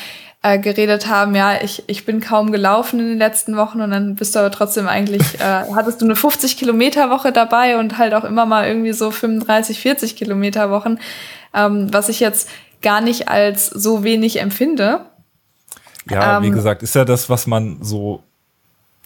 [0.42, 4.16] äh, geredet haben, ja, ich, ich bin kaum gelaufen in den letzten Wochen und dann
[4.16, 8.14] bist du aber trotzdem eigentlich, äh, hattest du eine 50 Kilometer Woche dabei und halt
[8.14, 10.98] auch immer mal irgendwie so 35, 40 Kilometer Wochen,
[11.54, 12.50] ähm, was ich jetzt
[12.82, 15.06] gar nicht als so wenig empfinde.
[16.10, 18.22] Ja, ähm, wie gesagt, ist ja das, was man so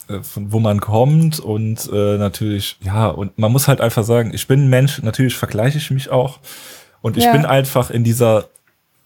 [0.10, 4.32] äh, von wo man kommt und äh, natürlich, ja, und man muss halt einfach sagen,
[4.34, 6.40] ich bin ein Mensch, natürlich vergleiche ich mich auch
[7.02, 7.32] und ich ja.
[7.32, 8.48] bin einfach in dieser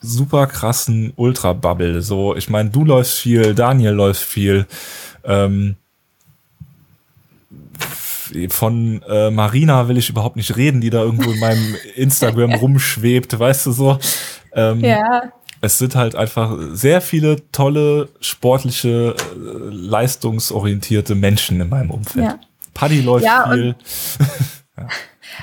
[0.01, 2.01] super krassen Ultra-Bubble.
[2.01, 4.65] So, ich meine, du läufst viel, Daniel läuft viel.
[5.23, 5.75] Ähm,
[8.49, 13.37] von äh, Marina will ich überhaupt nicht reden, die da irgendwo in meinem Instagram rumschwebt,
[13.37, 13.99] weißt du so.
[14.53, 15.23] Ähm, ja.
[15.63, 22.25] Es sind halt einfach sehr viele tolle, sportliche, äh, leistungsorientierte Menschen in meinem Umfeld.
[22.25, 22.39] Ja.
[22.73, 23.67] Paddy läuft ja, viel.
[23.67, 23.75] Und,
[24.77, 24.87] ja.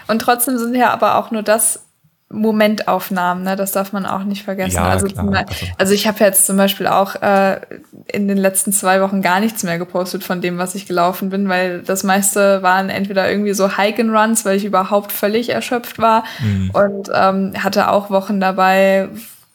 [0.08, 1.84] und trotzdem sind ja aber auch nur das
[2.30, 3.56] Momentaufnahmen, ne?
[3.56, 4.76] das darf man auch nicht vergessen.
[4.76, 5.26] Ja, also, klar.
[5.34, 7.58] also, also ich habe jetzt zum Beispiel auch äh,
[8.06, 11.48] in den letzten zwei Wochen gar nichts mehr gepostet von dem, was ich gelaufen bin,
[11.48, 15.98] weil das meiste waren entweder irgendwie so Hike and Runs, weil ich überhaupt völlig erschöpft
[15.98, 16.70] war mhm.
[16.74, 19.08] und ähm, hatte auch Wochen dabei,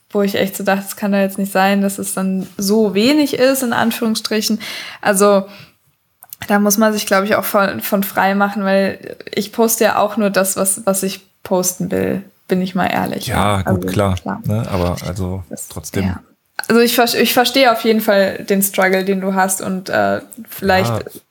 [0.10, 2.96] wo ich echt so dachte, es kann da jetzt nicht sein, dass es dann so
[2.96, 4.60] wenig ist, in Anführungsstrichen.
[5.00, 5.46] Also
[6.48, 9.98] da muss man sich, glaube ich, auch von, von frei machen, weil ich poste ja
[10.00, 13.26] auch nur das, was, was ich posten will bin ich mal ehrlich.
[13.26, 13.62] Ja, ja.
[13.64, 14.16] gut, also, klar.
[14.16, 14.42] klar.
[14.46, 14.64] Ne?
[14.70, 16.04] Aber also das, trotzdem.
[16.06, 16.20] Ja.
[16.68, 20.90] Also ich, ich verstehe auf jeden Fall den Struggle, den du hast und äh, vielleicht,
[20.92, 20.98] ja.
[20.98, 21.22] also,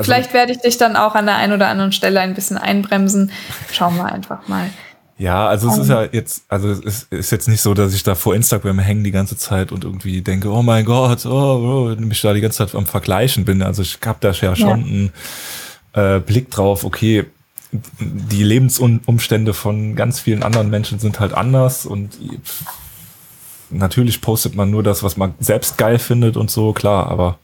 [0.00, 3.30] vielleicht werde ich dich dann auch an der einen oder anderen Stelle ein bisschen einbremsen.
[3.70, 4.70] Schauen wir einfach mal.
[5.18, 8.14] Ja, also es ist ja jetzt, also es ist jetzt nicht so, dass ich da
[8.14, 12.22] vor Instagram hänge die ganze Zeit und irgendwie denke, oh mein Gott, oh, oh mich
[12.22, 13.60] da die ganze Zeit am Vergleichen bin.
[13.60, 15.12] Also ich habe da ja schon einen
[15.92, 17.26] äh, Blick drauf, okay,
[17.72, 22.18] die Lebensumstände von ganz vielen anderen Menschen sind halt anders und
[23.70, 27.38] natürlich postet man nur das, was man selbst geil findet und so, klar, aber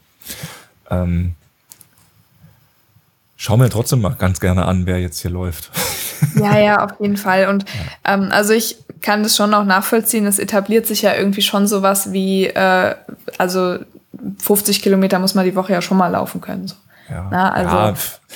[0.89, 1.33] ähm,
[3.37, 5.71] schau mir trotzdem mal ganz gerne an, wer jetzt hier läuft.
[6.35, 7.47] Ja, ja, auf jeden Fall.
[7.47, 7.65] Und
[8.03, 8.13] ja.
[8.13, 10.25] ähm, also ich kann das schon auch nachvollziehen.
[10.25, 12.95] Es etabliert sich ja irgendwie schon sowas wie, äh,
[13.37, 13.79] also
[14.39, 16.67] 50 Kilometer muss man die Woche ja schon mal laufen können.
[16.67, 16.75] So.
[17.09, 17.75] Ja, Na, also,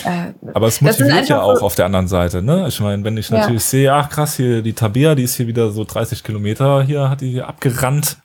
[0.03, 2.41] ja äh, aber es motiviert ja auch so auf der anderen Seite.
[2.41, 2.67] Ne?
[2.67, 3.69] Ich meine, wenn ich natürlich ja.
[3.69, 7.21] sehe, ach krass, hier die Tabea, die ist hier wieder so 30 Kilometer, hier hat
[7.21, 8.17] die hier abgerannt.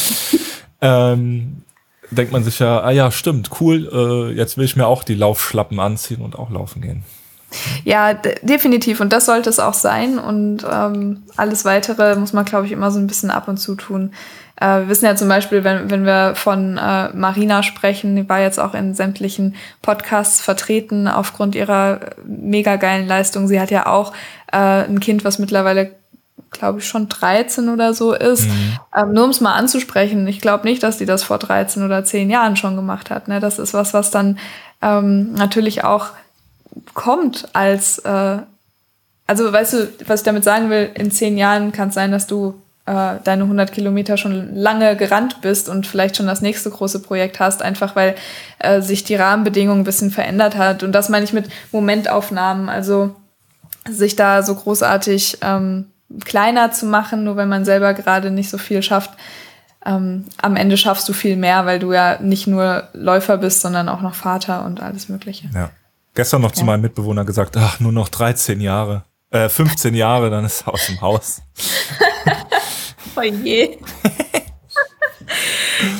[0.80, 1.62] ähm,
[2.10, 5.14] denkt man sich ja, ah ja, stimmt, cool, äh, jetzt will ich mir auch die
[5.14, 7.04] Laufschlappen anziehen und auch laufen gehen.
[7.84, 9.00] Ja, definitiv.
[9.00, 10.18] Und das sollte es auch sein.
[10.18, 13.74] Und ähm, alles Weitere muss man, glaube ich, immer so ein bisschen ab und zu
[13.74, 14.12] tun.
[14.60, 18.40] Äh, wir wissen ja zum Beispiel, wenn, wenn wir von äh, Marina sprechen, die war
[18.40, 23.48] jetzt auch in sämtlichen Podcasts vertreten aufgrund ihrer mega geilen Leistung.
[23.48, 24.12] Sie hat ja auch
[24.52, 25.92] äh, ein Kind, was mittlerweile
[26.50, 28.46] glaube ich, schon 13 oder so ist.
[28.46, 28.78] Mhm.
[28.96, 32.04] Ähm, nur um es mal anzusprechen, ich glaube nicht, dass die das vor 13 oder
[32.04, 33.28] 10 Jahren schon gemacht hat.
[33.28, 33.40] Ne?
[33.40, 34.38] Das ist was, was dann
[34.80, 36.08] ähm, natürlich auch
[36.94, 38.38] kommt als, äh,
[39.26, 42.26] also weißt du, was ich damit sagen will, in 10 Jahren kann es sein, dass
[42.26, 42.54] du
[42.88, 47.38] äh, deine 100 Kilometer schon lange gerannt bist und vielleicht schon das nächste große Projekt
[47.38, 48.14] hast, einfach weil
[48.60, 50.82] äh, sich die Rahmenbedingungen ein bisschen verändert hat.
[50.82, 53.14] Und das meine ich mit Momentaufnahmen, also
[53.86, 55.86] sich da so großartig ähm,
[56.24, 59.10] kleiner zu machen, nur wenn man selber gerade nicht so viel schafft.
[59.84, 63.90] Ähm, am Ende schaffst du viel mehr, weil du ja nicht nur Läufer bist, sondern
[63.90, 65.50] auch noch Vater und alles Mögliche.
[65.54, 65.70] Ja.
[66.14, 66.56] Gestern noch ja.
[66.56, 70.72] zu meinem Mitbewohner gesagt, ach, nur noch 13 Jahre, äh, 15 Jahre, dann ist er
[70.72, 71.42] aus dem Haus.
[73.18, 73.78] Oh je.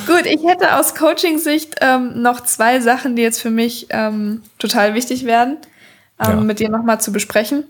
[0.07, 4.93] Gut, ich hätte aus Coaching-Sicht ähm, noch zwei Sachen, die jetzt für mich ähm, total
[4.93, 5.57] wichtig werden,
[6.19, 6.35] ähm, ja.
[6.41, 7.65] mit dir nochmal zu besprechen.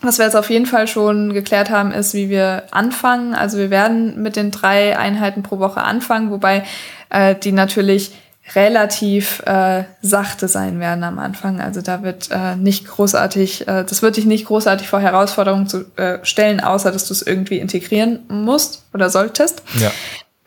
[0.00, 3.34] Was wir jetzt auf jeden Fall schon geklärt haben, ist, wie wir anfangen.
[3.34, 6.64] Also wir werden mit den drei Einheiten pro Woche anfangen, wobei
[7.10, 8.12] äh, die natürlich
[8.54, 11.60] relativ äh, sachte sein werden am Anfang.
[11.60, 15.84] Also da wird äh, nicht großartig, äh, das wird dich nicht großartig vor Herausforderungen zu
[15.96, 19.62] äh, stellen, außer dass du es irgendwie integrieren musst oder solltest.
[19.78, 19.90] Ja.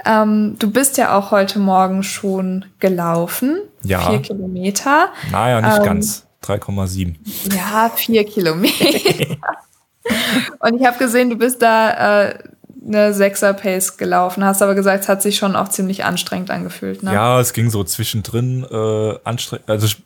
[0.06, 3.60] Ähm, du bist ja auch heute Morgen schon gelaufen.
[3.84, 4.10] Ja.
[4.10, 5.10] Vier Kilometer.
[5.32, 6.26] Naja, nicht ähm, ganz.
[6.44, 7.16] 3,7.
[7.56, 9.38] Ja, vier Kilometer.
[10.60, 12.40] Und ich habe gesehen, du bist da äh,
[12.86, 17.04] eine Sechser-Pace gelaufen, hast aber gesagt, es hat sich schon auch ziemlich anstrengend angefühlt.
[17.04, 17.14] Ne?
[17.14, 19.70] Ja, es ging so zwischendrin äh, anstrengend.
[19.70, 19.98] Also ich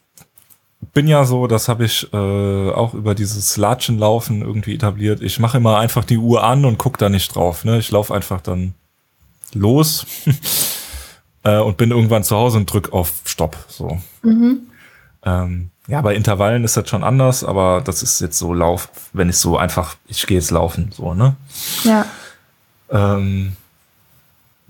[0.93, 5.21] bin ja so, das habe ich äh, auch über dieses Latschenlaufen irgendwie etabliert.
[5.21, 7.65] Ich mache immer einfach die Uhr an und guck da nicht drauf.
[7.65, 7.79] Ne?
[7.79, 8.73] Ich laufe einfach dann
[9.53, 10.05] los
[11.43, 13.57] äh, und bin irgendwann zu Hause und drück auf Stopp.
[13.67, 13.99] So.
[14.21, 14.61] Mhm.
[15.25, 19.27] Ähm, ja, bei Intervallen ist das schon anders, aber das ist jetzt so Lauf, wenn
[19.27, 21.35] ich so einfach, ich gehe jetzt laufen, so, ne?
[21.83, 22.05] Ja.
[22.91, 23.55] Ähm,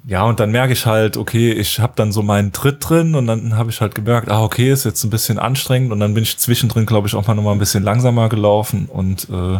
[0.05, 3.27] ja, und dann merke ich halt, okay, ich habe dann so meinen Tritt drin und
[3.27, 6.23] dann habe ich halt gemerkt, ah, okay, ist jetzt ein bisschen anstrengend und dann bin
[6.23, 9.59] ich zwischendrin, glaube ich, auch mal nochmal ein bisschen langsamer gelaufen und äh,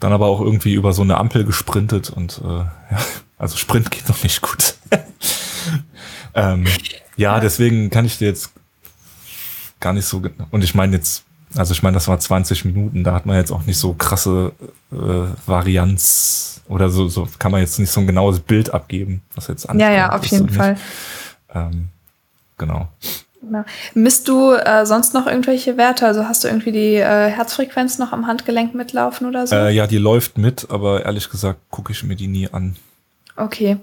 [0.00, 2.98] dann aber auch irgendwie über so eine Ampel gesprintet und äh, ja,
[3.38, 4.74] also Sprint geht noch nicht gut.
[6.34, 6.66] ähm,
[7.16, 8.50] ja, deswegen kann ich dir jetzt
[9.80, 11.23] gar nicht so, und ich meine jetzt,
[11.56, 14.52] also ich meine, das war 20 Minuten, da hat man jetzt auch nicht so krasse
[14.92, 14.96] äh,
[15.46, 19.66] Varianz oder so, so kann man jetzt nicht so ein genaues Bild abgeben, was jetzt
[19.74, 20.76] Ja, ja, auf jeden Fall.
[21.54, 21.88] Ähm,
[22.58, 22.88] genau.
[23.42, 23.64] Genau.
[23.94, 26.06] Misst du äh, sonst noch irgendwelche Werte?
[26.06, 29.54] Also hast du irgendwie die äh, Herzfrequenz noch am Handgelenk mitlaufen oder so?
[29.54, 32.76] Äh, ja, die läuft mit, aber ehrlich gesagt gucke ich mir die nie an.
[33.36, 33.76] Okay.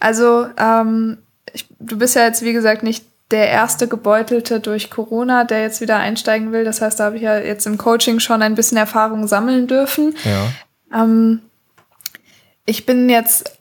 [0.00, 1.18] Also ähm,
[1.52, 5.80] ich, du bist ja jetzt, wie gesagt, nicht der erste Gebeutelte durch Corona, der jetzt
[5.80, 6.64] wieder einsteigen will.
[6.64, 10.14] Das heißt, da habe ich ja jetzt im Coaching schon ein bisschen Erfahrung sammeln dürfen.
[10.24, 11.02] Ja.
[11.02, 11.42] Ähm,
[12.64, 13.58] ich bin jetzt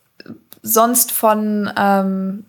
[0.61, 2.45] sonst von ähm,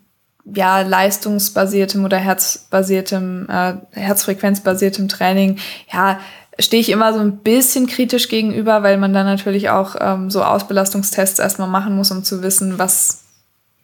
[0.55, 5.59] ja, leistungsbasiertem oder herzbasiertem, äh, herzfrequenzbasiertem Training,
[5.93, 6.21] ja,
[6.59, 10.43] stehe ich immer so ein bisschen kritisch gegenüber, weil man dann natürlich auch ähm, so
[10.43, 13.25] Ausbelastungstests erstmal machen muss, um zu wissen, was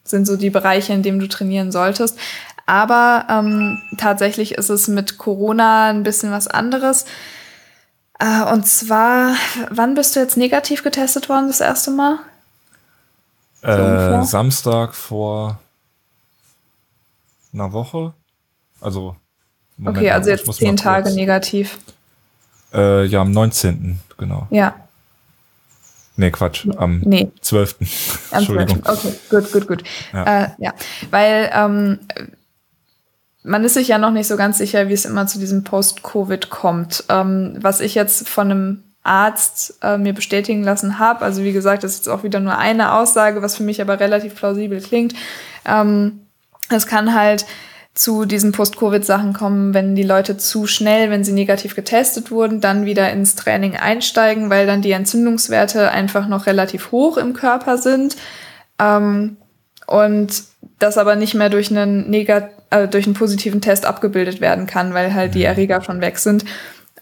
[0.05, 2.19] sind so die Bereiche, in denen du trainieren solltest.
[2.67, 7.05] Aber ähm, tatsächlich ist es mit Corona ein bisschen was anderes.
[8.19, 9.35] Äh, und zwar,
[9.71, 12.19] wann bist du jetzt negativ getestet worden das erste Mal?
[13.63, 15.61] So äh, Samstag vor
[17.53, 18.13] einer Woche.
[18.81, 19.17] Also.
[19.77, 21.79] Moment, okay, also jetzt zehn Tage negativ.
[22.73, 23.99] Äh, ja, am 19.
[24.17, 24.47] genau.
[24.51, 24.75] Ja.
[26.17, 27.31] Nee, Quatsch, am nee.
[27.41, 27.77] 12.
[28.33, 28.83] Entschuldigung.
[28.85, 29.83] Okay, gut, gut, gut.
[30.13, 30.75] Ja, äh, ja.
[31.11, 31.99] weil ähm,
[33.43, 36.51] man ist sich ja noch nicht so ganz sicher, wie es immer zu diesem Post-Covid
[36.51, 37.05] kommt.
[37.09, 41.83] Ähm, was ich jetzt von einem Arzt äh, mir bestätigen lassen habe, also wie gesagt,
[41.83, 45.15] das ist jetzt auch wieder nur eine Aussage, was für mich aber relativ plausibel klingt.
[45.67, 46.21] Ähm,
[46.69, 47.45] es kann halt
[47.95, 52.87] zu diesen Post-Covid-Sachen kommen, wenn die Leute zu schnell, wenn sie negativ getestet wurden, dann
[52.87, 58.17] wieder ins Training einsteigen, weil dann die Entzündungswerte einfach noch relativ hoch im Körper sind.
[58.79, 59.37] Ähm,
[59.87, 60.45] und
[60.79, 64.95] das aber nicht mehr durch einen, negat äh, durch einen positiven Test abgebildet werden kann,
[64.95, 65.43] weil halt die.
[65.43, 66.45] Erreger schon weg sind.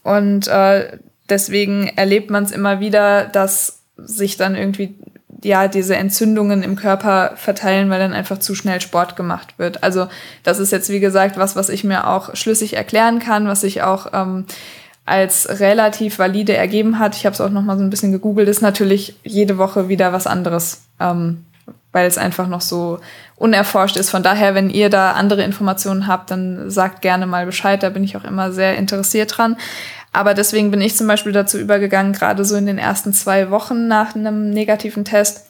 [0.02, 0.98] Und äh,
[1.28, 4.94] deswegen erlebt man es immer wieder, dass sich dann irgendwie
[5.42, 9.82] ja diese Entzündungen im Körper verteilen, weil dann einfach zu schnell Sport gemacht wird.
[9.82, 10.08] Also
[10.42, 13.82] das ist jetzt wie gesagt was, was ich mir auch schlüssig erklären kann, was ich
[13.82, 14.46] auch ähm,
[15.06, 17.16] als relativ valide ergeben hat.
[17.16, 18.48] Ich habe es auch noch mal so ein bisschen gegoogelt.
[18.48, 21.44] Ist natürlich jede Woche wieder was anderes, ähm,
[21.92, 23.00] weil es einfach noch so
[23.40, 24.10] unerforscht ist.
[24.10, 27.82] Von daher, wenn ihr da andere Informationen habt, dann sagt gerne mal Bescheid.
[27.82, 29.56] Da bin ich auch immer sehr interessiert dran.
[30.12, 33.88] Aber deswegen bin ich zum Beispiel dazu übergegangen, gerade so in den ersten zwei Wochen
[33.88, 35.46] nach einem negativen Test,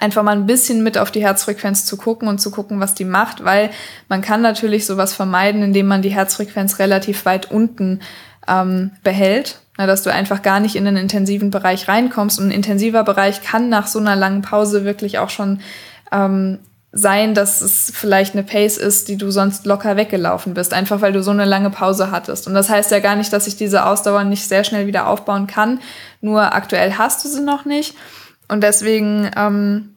[0.00, 3.04] einfach mal ein bisschen mit auf die Herzfrequenz zu gucken und zu gucken, was die
[3.04, 3.70] macht, weil
[4.08, 8.00] man kann natürlich sowas vermeiden, indem man die Herzfrequenz relativ weit unten
[8.48, 12.40] ähm, behält, na, dass du einfach gar nicht in den intensiven Bereich reinkommst.
[12.40, 15.60] Und ein intensiver Bereich kann nach so einer langen Pause wirklich auch schon
[16.10, 16.58] ähm,
[16.92, 21.12] sein, dass es vielleicht eine Pace ist, die du sonst locker weggelaufen bist, einfach weil
[21.12, 22.46] du so eine lange Pause hattest.
[22.46, 25.46] Und das heißt ja gar nicht, dass ich diese Ausdauer nicht sehr schnell wieder aufbauen
[25.46, 25.80] kann.
[26.20, 27.94] Nur aktuell hast du sie noch nicht.
[28.46, 29.94] Und deswegen ähm,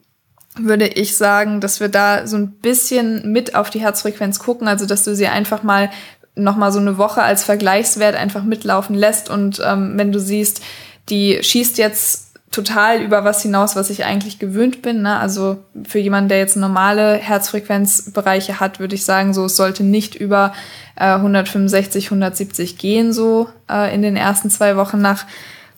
[0.58, 4.86] würde ich sagen, dass wir da so ein bisschen mit auf die Herzfrequenz gucken, also
[4.86, 5.90] dass du sie einfach mal
[6.34, 10.62] noch mal so eine Woche als Vergleichswert einfach mitlaufen lässt und ähm, wenn du siehst,
[11.08, 15.02] die schießt jetzt total über was hinaus, was ich eigentlich gewöhnt bin.
[15.02, 15.18] Ne?
[15.18, 20.14] Also für jemanden, der jetzt normale Herzfrequenzbereiche hat, würde ich sagen, so es sollte nicht
[20.14, 20.52] über
[20.96, 25.26] äh, 165, 170 gehen, so äh, in den ersten zwei Wochen nach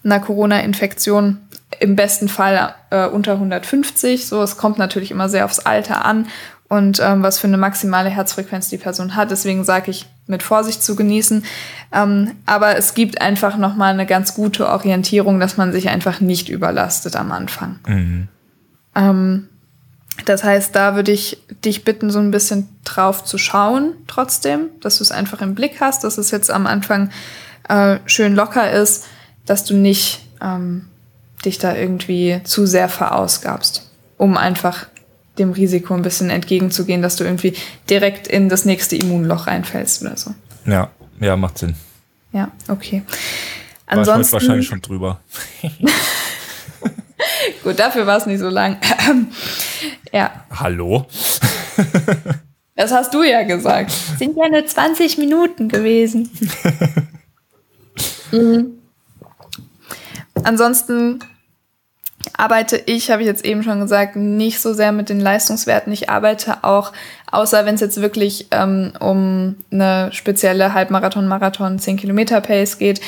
[0.05, 1.39] einer Corona-Infektion.
[1.81, 4.27] Im besten Fall äh, unter 150.
[4.27, 6.27] So, es kommt natürlich immer sehr aufs Alter an
[6.69, 9.31] und ähm, was für eine maximale Herzfrequenz die Person hat.
[9.31, 11.45] Deswegen sage ich, mit Vorsicht zu genießen.
[11.93, 16.21] Ähm, aber es gibt einfach noch mal eine ganz gute Orientierung, dass man sich einfach
[16.21, 17.79] nicht überlastet am Anfang.
[17.87, 18.29] Mhm.
[18.95, 19.49] Ähm,
[20.27, 24.99] das heißt, da würde ich dich bitten, so ein bisschen drauf zu schauen, trotzdem, dass
[24.99, 27.11] du es einfach im Blick hast, dass es jetzt am Anfang
[27.69, 29.07] äh, schön locker ist,
[29.47, 30.87] dass du nicht ähm,
[31.45, 33.89] dich da irgendwie zu sehr verausgabst,
[34.19, 34.87] um einfach
[35.39, 37.55] dem Risiko ein bisschen entgegenzugehen, dass du irgendwie
[37.89, 40.35] direkt in das nächste Immunloch reinfällst oder so.
[40.67, 41.75] Ja, ja, macht Sinn.
[42.33, 43.03] Ja, okay.
[43.87, 45.21] Ansonsten war ich wahrscheinlich schon drüber.
[47.63, 48.79] Gut, dafür war es nicht so lang.
[50.13, 50.45] ja.
[50.51, 51.07] Hallo?
[52.77, 53.93] das hast du ja gesagt.
[54.19, 56.31] Sind ja nur 20 Minuten gewesen.
[58.33, 58.75] mhm.
[60.45, 61.21] Ansonsten
[62.37, 65.93] arbeite ich, habe ich jetzt eben schon gesagt, nicht so sehr mit den Leistungswerten.
[65.93, 66.93] Ich arbeite auch,
[67.31, 73.01] außer wenn es jetzt wirklich ähm, um eine spezielle Halbmarathon, Marathon, 10 Kilometer Pace geht,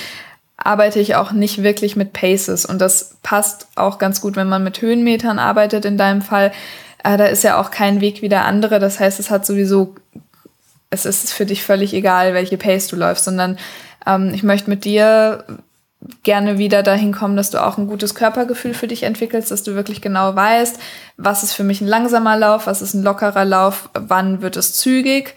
[0.56, 2.66] arbeite ich auch nicht wirklich mit Paces.
[2.66, 6.52] Und das passt auch ganz gut, wenn man mit Höhenmetern arbeitet in deinem Fall.
[7.02, 8.78] Äh, da ist ja auch kein Weg wie der andere.
[8.78, 9.94] Das heißt, es hat sowieso,
[10.90, 13.58] es ist für dich völlig egal, welche Pace du läufst, sondern
[14.06, 15.44] ähm, ich möchte mit dir
[16.22, 19.74] gerne wieder dahin kommen, dass du auch ein gutes Körpergefühl für dich entwickelst, dass du
[19.74, 20.78] wirklich genau weißt,
[21.16, 24.72] was ist für mich ein langsamer Lauf, was ist ein lockerer Lauf, wann wird es
[24.72, 25.34] zügig.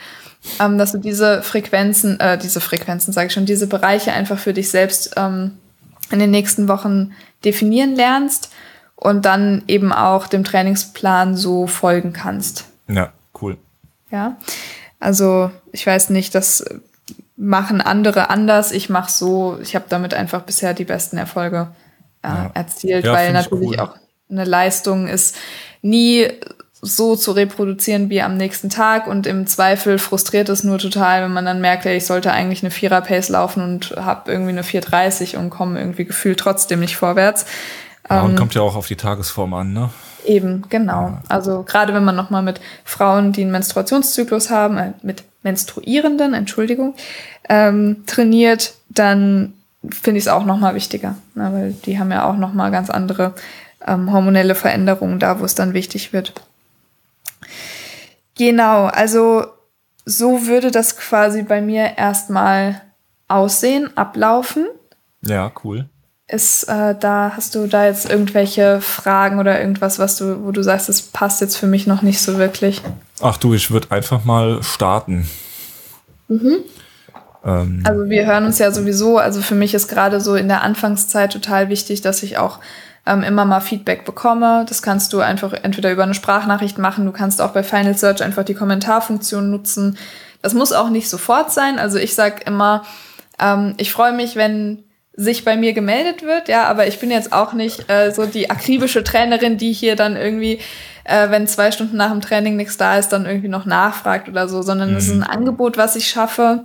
[0.59, 4.53] ähm, dass du diese Frequenzen, äh, diese Frequenzen, sage ich schon, diese Bereiche einfach für
[4.53, 5.57] dich selbst ähm,
[6.11, 7.13] in den nächsten Wochen
[7.45, 8.51] definieren lernst
[8.95, 12.65] und dann eben auch dem Trainingsplan so folgen kannst.
[12.87, 13.57] Ja, cool.
[14.11, 14.37] Ja,
[14.99, 16.63] also ich weiß nicht, das
[17.35, 18.71] machen andere anders.
[18.71, 21.69] Ich mache so, ich habe damit einfach bisher die besten Erfolge
[22.21, 22.51] äh, ja.
[22.53, 23.79] erzielt, ja, weil natürlich cool.
[23.79, 23.95] auch
[24.29, 25.35] eine Leistung ist
[25.81, 26.27] nie
[26.85, 31.31] so zu reproduzieren wie am nächsten Tag und im Zweifel frustriert es nur total, wenn
[31.31, 35.37] man dann merkt, ey, ich sollte eigentlich eine Vierer-Pace laufen und habe irgendwie eine 4,30
[35.37, 37.45] und komme irgendwie gefühlt trotzdem nicht vorwärts.
[38.09, 39.91] Ja, und ähm, kommt ja auch auf die Tagesform an, ne?
[40.25, 41.19] Eben, genau.
[41.29, 46.95] Also gerade wenn man nochmal mit Frauen, die einen Menstruationszyklus haben, äh, mit Menstruierenden, Entschuldigung,
[47.49, 49.53] ähm, trainiert, dann
[49.89, 51.49] finde ich es auch nochmal wichtiger, ne?
[51.53, 53.33] weil die haben ja auch nochmal ganz andere
[53.85, 56.33] ähm, hormonelle Veränderungen da, wo es dann wichtig wird.
[58.35, 59.45] Genau, also
[60.05, 62.81] so würde das quasi bei mir erstmal
[63.27, 64.65] aussehen, ablaufen.
[65.21, 65.87] Ja, cool.
[66.33, 70.63] Ist äh, da, hast du da jetzt irgendwelche Fragen oder irgendwas, was du, wo du
[70.63, 72.81] sagst, das passt jetzt für mich noch nicht so wirklich?
[73.21, 75.29] Ach du, ich würde einfach mal starten.
[76.29, 76.55] Mhm.
[77.45, 77.83] Ähm.
[77.85, 81.31] Also wir hören uns ja sowieso, also für mich ist gerade so in der Anfangszeit
[81.31, 82.57] total wichtig, dass ich auch
[83.05, 84.65] ähm, immer mal Feedback bekomme.
[84.67, 88.23] Das kannst du einfach entweder über eine Sprachnachricht machen, du kannst auch bei Final Search
[88.23, 89.99] einfach die Kommentarfunktion nutzen.
[90.41, 91.77] Das muss auch nicht sofort sein.
[91.77, 92.83] Also ich sag immer,
[93.37, 94.83] ähm, ich freue mich, wenn
[95.15, 98.49] sich bei mir gemeldet wird, ja, aber ich bin jetzt auch nicht äh, so die
[98.49, 100.59] akribische Trainerin, die hier dann irgendwie,
[101.03, 104.47] äh, wenn zwei Stunden nach dem Training nichts da ist, dann irgendwie noch nachfragt oder
[104.47, 105.13] so, sondern es mhm.
[105.13, 106.63] ist ein Angebot, was ich schaffe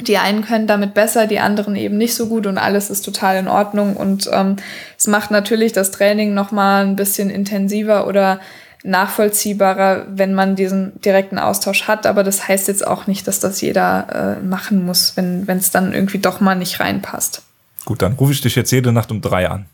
[0.00, 3.36] die einen können damit besser, die anderen eben nicht so gut und alles ist total
[3.36, 3.96] in Ordnung.
[3.96, 4.56] Und ähm,
[4.98, 8.40] es macht natürlich das Training nochmal ein bisschen intensiver oder
[8.84, 12.06] nachvollziehbarer, wenn man diesen direkten Austausch hat.
[12.06, 15.94] Aber das heißt jetzt auch nicht, dass das jeder äh, machen muss, wenn es dann
[15.94, 17.42] irgendwie doch mal nicht reinpasst.
[17.86, 19.66] Gut, dann rufe ich dich jetzt jede Nacht um drei an.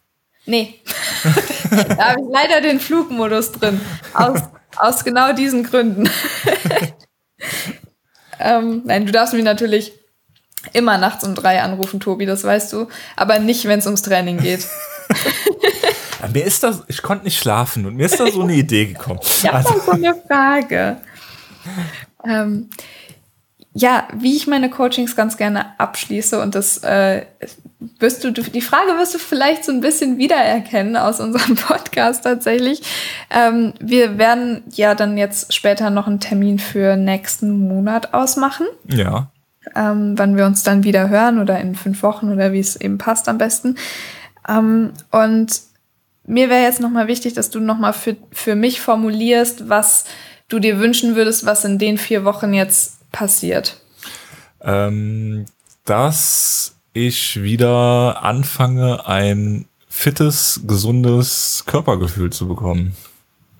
[0.44, 0.74] Nee.
[1.70, 3.80] da habe ich leider den Flugmodus drin.
[4.12, 4.40] Aus,
[4.76, 6.08] aus genau diesen Gründen.
[8.38, 9.92] ähm, nein, du darfst mich natürlich
[10.74, 12.88] immer nachts um drei anrufen, Tobi, das weißt du.
[13.16, 14.66] Aber nicht, wenn es ums Training geht.
[16.20, 18.86] ja, mir ist das, ich konnte nicht schlafen und mir ist da so eine Idee
[18.86, 19.20] gekommen.
[19.42, 19.80] Ja, also.
[19.80, 20.98] so eine Frage.
[22.24, 22.68] Ähm,
[23.74, 27.24] ja, wie ich meine Coachings ganz gerne abschließe und das äh,
[27.98, 32.82] wirst du, die Frage wirst du vielleicht so ein bisschen wiedererkennen aus unserem Podcast tatsächlich.
[33.30, 38.66] Ähm, wir werden ja dann jetzt später noch einen Termin für nächsten Monat ausmachen.
[38.88, 39.32] Ja
[39.74, 42.98] ähm, wann wir uns dann wieder hören oder in fünf Wochen oder wie es eben
[42.98, 43.76] passt am besten.
[44.48, 45.60] Ähm, und
[46.24, 50.04] mir wäre jetzt nochmal wichtig, dass du nochmal für, für mich formulierst, was
[50.48, 53.80] du dir wünschen würdest, was in den vier Wochen jetzt passiert.
[54.60, 55.46] Ähm,
[55.84, 62.96] dass ich wieder anfange, ein fittes, gesundes Körpergefühl zu bekommen.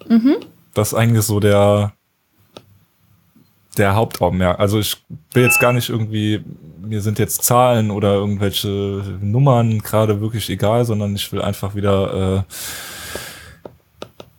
[0.09, 0.36] Mhm.
[0.74, 1.92] Das ist eigentlich so der,
[3.76, 4.59] der Hauptaugenmerk.
[4.59, 4.96] Also ich
[5.32, 6.42] will jetzt gar nicht irgendwie,
[6.80, 12.44] mir sind jetzt Zahlen oder irgendwelche Nummern gerade wirklich egal, sondern ich will einfach wieder,
[12.46, 13.68] äh,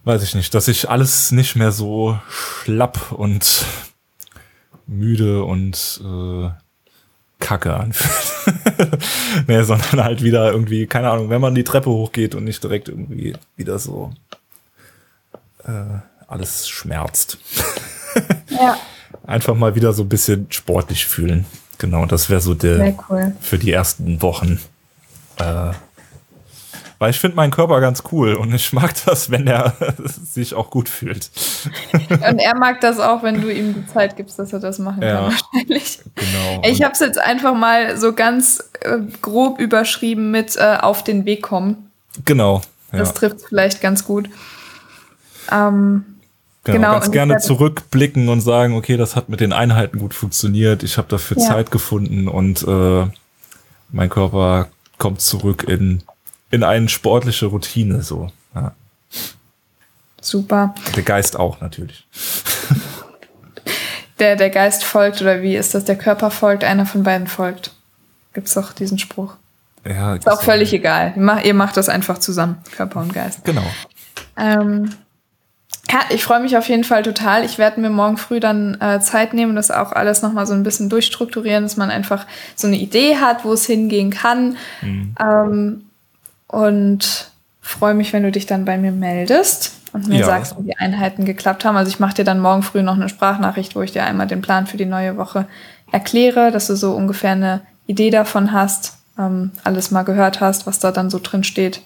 [0.04, 3.66] weiß ich nicht, dass ich alles nicht mehr so schlapp und
[4.88, 6.50] müde und äh,
[7.40, 9.00] Kacke anfühlt.
[9.48, 12.90] nee, sondern halt wieder irgendwie, keine Ahnung, wenn man die Treppe hochgeht und nicht direkt
[12.90, 14.12] irgendwie wieder so
[15.66, 17.38] äh, alles schmerzt.
[18.50, 18.78] ja
[19.26, 21.46] einfach mal wieder so ein bisschen sportlich fühlen.
[21.78, 23.36] Genau, das wäre so der cool.
[23.42, 24.60] für die ersten Wochen.
[25.38, 25.72] Äh,
[27.04, 29.76] weil ich finde meinen Körper ganz cool und ich mag das, wenn er
[30.06, 31.30] sich auch gut fühlt.
[32.10, 35.04] Und er mag das auch, wenn du ihm die Zeit gibst, dass er das machen
[35.04, 36.00] ja, kann, wahrscheinlich.
[36.16, 36.62] Genau.
[36.64, 41.26] Ich habe es jetzt einfach mal so ganz äh, grob überschrieben mit äh, auf den
[41.26, 41.92] Weg kommen.
[42.24, 42.62] Genau.
[42.94, 43.00] Ja.
[43.00, 44.30] Das trifft vielleicht ganz gut.
[45.52, 46.06] Ähm,
[46.66, 50.82] Genau, genau ganz gerne zurückblicken und sagen, okay, das hat mit den Einheiten gut funktioniert,
[50.84, 51.46] ich habe dafür ja.
[51.46, 53.06] Zeit gefunden und äh,
[53.92, 56.04] mein Körper kommt zurück in,
[56.54, 58.04] in eine sportliche Routine.
[58.04, 58.30] So.
[58.54, 58.74] Ja.
[60.22, 60.76] Super.
[60.96, 62.08] Der Geist auch natürlich.
[64.20, 65.86] Der, der Geist folgt, oder wie ist das?
[65.86, 67.72] Der Körper folgt, einer von beiden folgt.
[68.34, 69.34] Gibt's doch diesen Spruch.
[69.86, 70.78] Ja, ist auch völlig ja.
[70.78, 71.42] egal.
[71.44, 73.44] Ihr macht das einfach zusammen, Körper und Geist.
[73.44, 73.66] Genau.
[74.38, 74.92] Ähm,
[75.92, 77.44] ja, ich freue mich auf jeden Fall total.
[77.44, 80.64] Ich werde mir morgen früh dann äh, Zeit nehmen, das auch alles nochmal so ein
[80.64, 84.58] bisschen durchstrukturieren, dass man einfach so eine Idee hat, wo es hingehen kann.
[84.84, 85.16] Mhm.
[85.20, 85.86] Ähm,
[86.54, 87.32] und
[87.62, 89.74] freue mich, wenn du dich dann bei mir meldest.
[89.94, 90.26] und mir ja.
[90.26, 91.78] sagst, wie die Einheiten geklappt haben.
[91.78, 94.42] Also ich mache dir dann morgen früh noch eine Sprachnachricht, wo ich dir einmal den
[94.42, 95.48] Plan für die neue Woche
[95.92, 100.80] erkläre, dass du so ungefähr eine Idee davon hast, ähm, alles mal gehört hast, was
[100.80, 101.82] da dann so drin steht.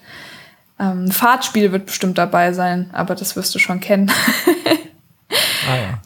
[0.80, 4.10] Ähm, ein Fahrtspiel wird bestimmt dabei sein, aber das wirst du schon kennen.
[5.68, 6.02] ah ja.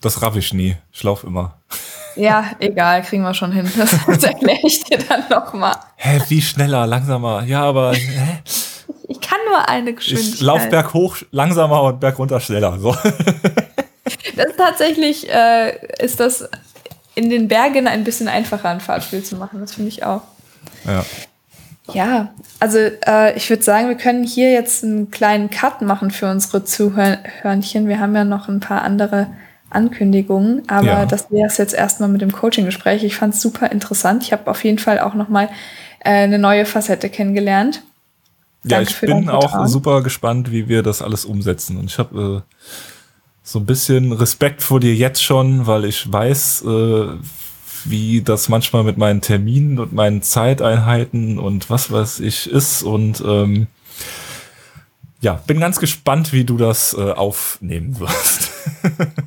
[0.00, 0.76] Das raff ich nie.
[0.92, 1.58] Ich lauf immer.
[2.16, 3.70] Ja, egal, kriegen wir schon hin.
[3.76, 5.76] Das, das erkläre ich dir dann nochmal.
[5.96, 7.44] Hä, wie schneller, langsamer?
[7.44, 7.94] Ja, aber.
[7.94, 8.38] Hä?
[9.08, 10.34] Ich kann nur eine Geschwindigkeit.
[10.34, 12.78] Ich lauf berghoch langsamer und bergunter schneller.
[12.78, 12.96] So.
[14.36, 16.48] Das ist tatsächlich, äh, ist das
[17.14, 19.60] in den Bergen ein bisschen einfacher, ein Fahrtspiel zu machen.
[19.60, 20.22] Das finde ich auch.
[20.84, 21.04] Ja.
[21.92, 26.30] Ja, also äh, ich würde sagen, wir können hier jetzt einen kleinen Cut machen für
[26.30, 27.88] unsere Zuhörnchen.
[27.88, 29.28] Wir haben ja noch ein paar andere
[29.70, 31.06] Ankündigungen, aber ja.
[31.06, 33.02] das wäre es jetzt erstmal mit dem Coaching-Gespräch.
[33.04, 34.22] Ich fand es super interessant.
[34.22, 35.48] Ich habe auf jeden Fall auch nochmal
[36.00, 37.82] äh, eine neue Facette kennengelernt.
[38.64, 41.76] Ja, Danke ich bin auch super gespannt, wie wir das alles umsetzen.
[41.76, 42.54] Und ich habe äh,
[43.42, 47.06] so ein bisschen Respekt vor dir jetzt schon, weil ich weiß, äh,
[47.84, 52.82] wie das manchmal mit meinen Terminen und meinen Zeiteinheiten und was weiß ich ist.
[52.82, 53.68] Und ähm,
[55.20, 58.50] ja, bin ganz gespannt, wie du das äh, aufnehmen wirst.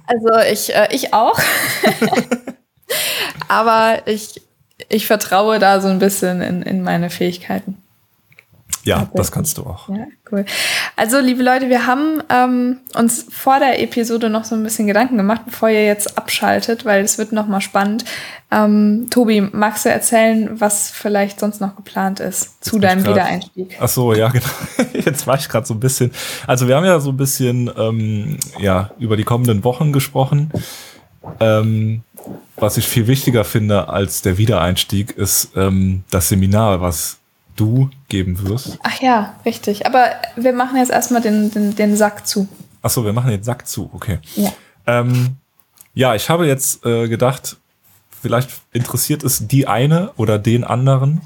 [0.07, 1.39] Also ich, äh, ich auch.
[3.47, 4.41] Aber ich,
[4.87, 7.77] ich vertraue da so ein bisschen in, in meine Fähigkeiten.
[8.83, 9.89] Ja, das kannst du auch.
[9.89, 10.45] Ja, cool.
[10.95, 15.17] Also, liebe Leute, wir haben ähm, uns vor der Episode noch so ein bisschen Gedanken
[15.17, 18.05] gemacht, bevor ihr jetzt abschaltet, weil es wird noch mal spannend.
[18.51, 23.77] Ähm, Tobi, magst du erzählen, was vielleicht sonst noch geplant ist zu deinem grad, Wiedereinstieg?
[23.79, 24.47] Ach so, ja, genau.
[24.93, 26.11] Jetzt war ich gerade so ein bisschen.
[26.47, 30.51] Also, wir haben ja so ein bisschen ähm, ja über die kommenden Wochen gesprochen.
[31.39, 32.01] Ähm,
[32.55, 37.19] was ich viel wichtiger finde als der Wiedereinstieg, ist ähm, das Seminar, was
[37.59, 38.77] du geben wirst.
[38.83, 39.85] Ach ja, richtig.
[39.85, 42.47] Aber wir machen jetzt erstmal den, den, den Sack zu.
[42.81, 44.19] Ach so, wir machen den Sack zu, okay.
[44.35, 44.53] Ja,
[44.87, 45.37] ähm,
[45.93, 47.57] ja ich habe jetzt äh, gedacht,
[48.21, 51.21] vielleicht interessiert es die eine oder den anderen.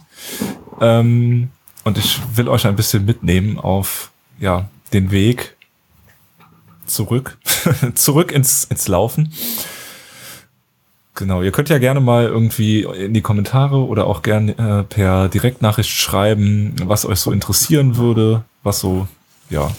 [0.81, 1.49] Ähm,
[1.83, 5.55] und ich will euch ein bisschen mitnehmen auf ja, den Weg
[6.85, 7.37] zurück,
[7.95, 9.33] zurück ins, ins Laufen.
[11.15, 15.29] Genau, ihr könnt ja gerne mal irgendwie in die Kommentare oder auch gerne äh, per
[15.29, 19.07] Direktnachricht schreiben, was euch so interessieren würde, was so,
[19.51, 19.69] ja,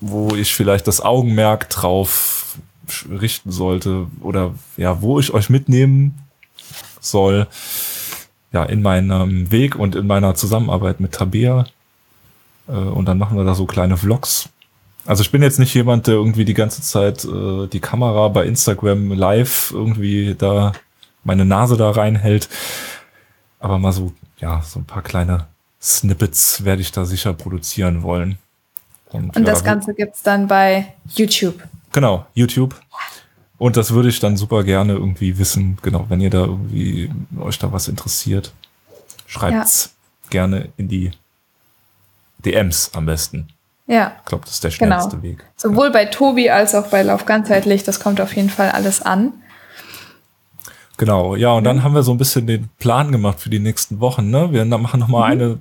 [0.00, 2.58] wo ich vielleicht das Augenmerk drauf
[3.08, 6.18] richten sollte oder ja, wo ich euch mitnehmen
[7.00, 7.46] soll,
[8.52, 11.66] ja, in meinem Weg und in meiner Zusammenarbeit mit Tabea.
[12.66, 14.48] Äh, und dann machen wir da so kleine Vlogs
[15.06, 18.44] also ich bin jetzt nicht jemand, der irgendwie die ganze Zeit äh, die Kamera bei
[18.44, 20.72] Instagram live irgendwie da
[21.24, 22.48] meine Nase da reinhält.
[23.58, 25.46] Aber mal so, ja, so ein paar kleine
[25.80, 28.38] Snippets werde ich da sicher produzieren wollen.
[29.10, 31.62] Und, Und ja, das Ganze gibt's dann bei YouTube.
[31.92, 32.74] Genau, YouTube.
[33.58, 35.78] Und das würde ich dann super gerne irgendwie wissen.
[35.82, 38.52] Genau, wenn ihr da irgendwie euch da was interessiert,
[39.26, 39.94] schreibt's
[40.24, 40.30] ja.
[40.30, 41.12] gerne in die
[42.44, 43.48] DMs am besten.
[43.86, 44.16] Ja.
[44.18, 45.22] Ich glaube, das ist der schnellste genau.
[45.22, 45.44] Weg.
[45.56, 49.32] Sowohl bei Tobi als auch bei Lauf ganzheitlich, das kommt auf jeden Fall alles an.
[50.98, 54.00] Genau, ja, und dann haben wir so ein bisschen den Plan gemacht für die nächsten
[54.00, 54.30] Wochen.
[54.30, 54.52] Ne?
[54.52, 55.42] Wir machen nochmal mhm.
[55.42, 55.58] eine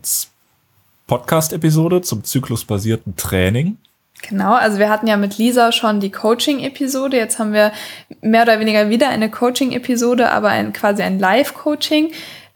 [1.07, 3.78] Podcast-Episode zum zyklusbasierten Training.
[4.21, 7.17] Genau, also wir hatten ja mit Lisa schon die Coaching-Episode.
[7.17, 7.73] Jetzt haben wir
[8.21, 12.11] mehr oder weniger wieder eine Coaching-Episode, aber ein, quasi ein Live-Coaching.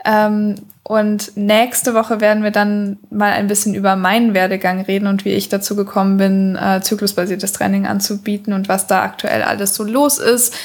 [0.05, 5.25] Ähm, und nächste Woche werden wir dann mal ein bisschen über meinen Werdegang reden und
[5.25, 9.84] wie ich dazu gekommen bin, äh, zyklusbasiertes Training anzubieten und was da aktuell alles so
[9.84, 10.55] los ist.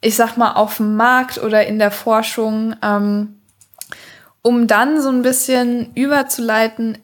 [0.00, 3.40] Ich sag mal auf dem Markt oder in der Forschung, ähm,
[4.42, 6.98] um dann so ein bisschen überzuleiten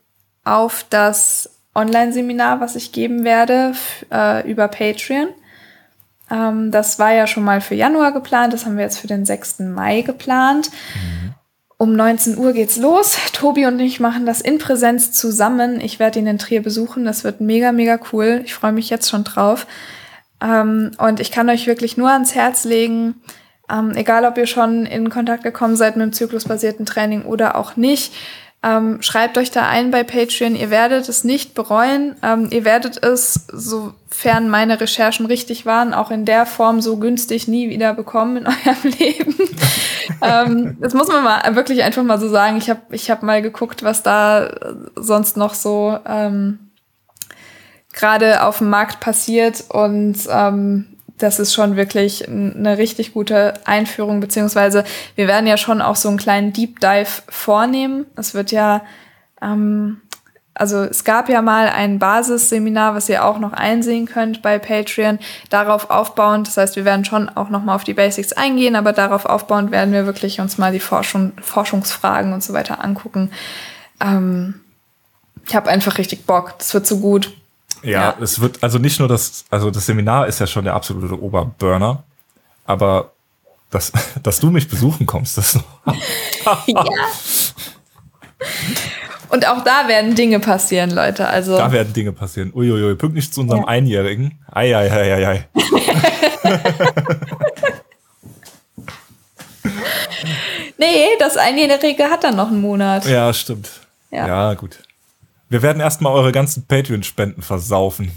[0.45, 3.73] auf das Online-Seminar, was ich geben werde
[4.13, 5.29] äh, über Patreon.
[6.31, 9.25] Ähm, das war ja schon mal für Januar geplant, das haben wir jetzt für den
[9.25, 9.61] 6.
[9.61, 10.71] Mai geplant.
[10.95, 11.26] Mhm.
[11.79, 13.19] Um 19 Uhr geht's los.
[13.33, 15.81] Tobi und ich machen das in Präsenz zusammen.
[15.81, 17.05] Ich werde ihn in Trier besuchen.
[17.05, 18.41] Das wird mega, mega cool.
[18.45, 19.67] Ich freue mich jetzt schon drauf.
[20.41, 23.17] Ähm, und ich kann euch wirklich nur ans Herz legen,
[23.71, 27.77] ähm, egal ob ihr schon in Kontakt gekommen seid mit dem zyklusbasierten Training oder auch
[27.77, 28.15] nicht,
[28.67, 30.57] ähm, schreibt euch da ein bei Patreon.
[30.57, 32.17] Ihr werdet es nicht bereuen.
[32.23, 37.47] Ähm, ihr werdet es, sofern meine Recherchen richtig waren, auch in der Form so günstig
[37.47, 39.37] nie wieder bekommen in eurem Leben.
[40.21, 42.57] ähm, das muss man mal wirklich einfach mal so sagen.
[42.57, 44.51] Ich habe ich hab mal geguckt, was da
[44.97, 46.59] sonst noch so ähm,
[47.93, 54.21] gerade auf dem Markt passiert und ähm, das ist schon wirklich eine richtig gute Einführung,
[54.21, 54.85] beziehungsweise
[55.15, 58.07] wir werden ja schon auch so einen kleinen Deep Dive vornehmen.
[58.17, 58.83] Es wird ja
[59.41, 60.01] ähm,
[60.59, 65.19] also es gab ja mal ein Basisseminar, was ihr auch noch einsehen könnt bei Patreon,
[65.51, 66.49] darauf aufbauend.
[66.49, 69.71] Das heißt, wir werden schon auch noch mal auf die Basics eingehen, aber darauf aufbauend
[69.71, 73.31] werden wir wirklich uns mal die Forschung, Forschungsfragen und so weiter angucken.
[74.01, 74.61] Ähm,
[75.47, 76.55] ich habe einfach richtig Bock.
[76.59, 77.37] Das wird so gut.
[77.83, 80.75] Ja, ja, es wird also nicht nur das, also das Seminar ist ja schon der
[80.75, 82.03] absolute Oberburner,
[82.65, 83.13] aber
[83.71, 83.93] dass,
[84.23, 85.55] dass du mich besuchen kommst, das
[86.67, 86.85] ja.
[89.29, 91.27] Und auch da werden Dinge passieren, Leute.
[91.27, 92.53] Also da werden Dinge passieren.
[92.55, 93.69] Uiuiui, pünktlich zu unserem ja.
[93.69, 94.39] Einjährigen.
[94.53, 95.49] Eieieiei.
[100.79, 103.05] nee, das Einjährige hat dann noch einen Monat.
[103.07, 103.69] Ja, stimmt.
[104.11, 104.79] Ja, ja gut.
[105.49, 108.11] Wir werden erstmal eure ganzen Patreon-Spenden versaufen.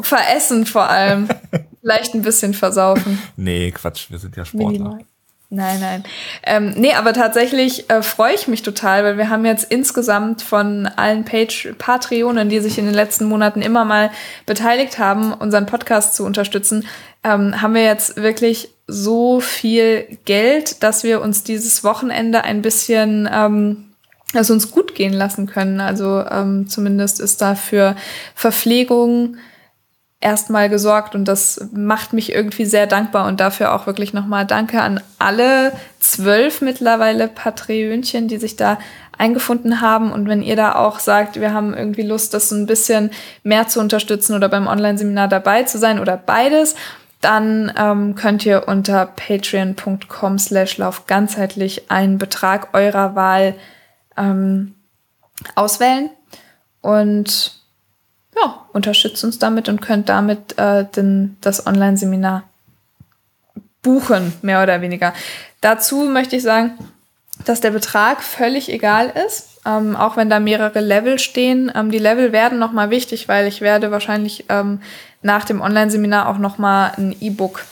[0.00, 1.28] Veressen vor allem.
[1.80, 3.18] Vielleicht ein bisschen versaufen.
[3.36, 4.70] Nee, Quatsch, wir sind ja Sportler.
[4.70, 5.04] Minimal.
[5.50, 6.04] Nein, nein.
[6.42, 10.86] Ähm, nee, aber tatsächlich äh, freue ich mich total, weil wir haben jetzt insgesamt von
[10.86, 14.10] allen Page Patreonen, die sich in den letzten Monaten immer mal
[14.46, 16.86] beteiligt haben, unseren Podcast zu unterstützen,
[17.22, 23.28] ähm, haben wir jetzt wirklich so viel Geld, dass wir uns dieses Wochenende ein bisschen
[23.32, 23.93] ähm,
[24.36, 25.80] also uns gut gehen lassen können.
[25.80, 27.96] Also ähm, zumindest ist da für
[28.34, 29.36] Verpflegung
[30.24, 34.80] erstmal gesorgt und das macht mich irgendwie sehr dankbar und dafür auch wirklich nochmal Danke
[34.80, 38.78] an alle zwölf mittlerweile Patreönchen, die sich da
[39.18, 42.66] eingefunden haben und wenn ihr da auch sagt, wir haben irgendwie Lust, das so ein
[42.66, 43.10] bisschen
[43.42, 46.74] mehr zu unterstützen oder beim Online-Seminar dabei zu sein oder beides,
[47.20, 53.54] dann ähm, könnt ihr unter patreon.com slash lauf ganzheitlich einen Betrag eurer Wahl
[54.16, 54.74] ähm,
[55.54, 56.10] auswählen
[56.80, 57.60] und
[58.36, 62.44] ja, unterstützt uns damit und könnt damit äh, den, das Online-Seminar
[63.82, 65.12] buchen, mehr oder weniger.
[65.60, 66.72] Dazu möchte ich sagen,
[67.44, 71.70] dass der Betrag völlig egal ist, ähm, auch wenn da mehrere Level stehen.
[71.74, 74.80] Ähm, die Level werden nochmal wichtig, weil ich werde wahrscheinlich ähm,
[75.22, 77.64] nach dem Online-Seminar auch nochmal ein E-Book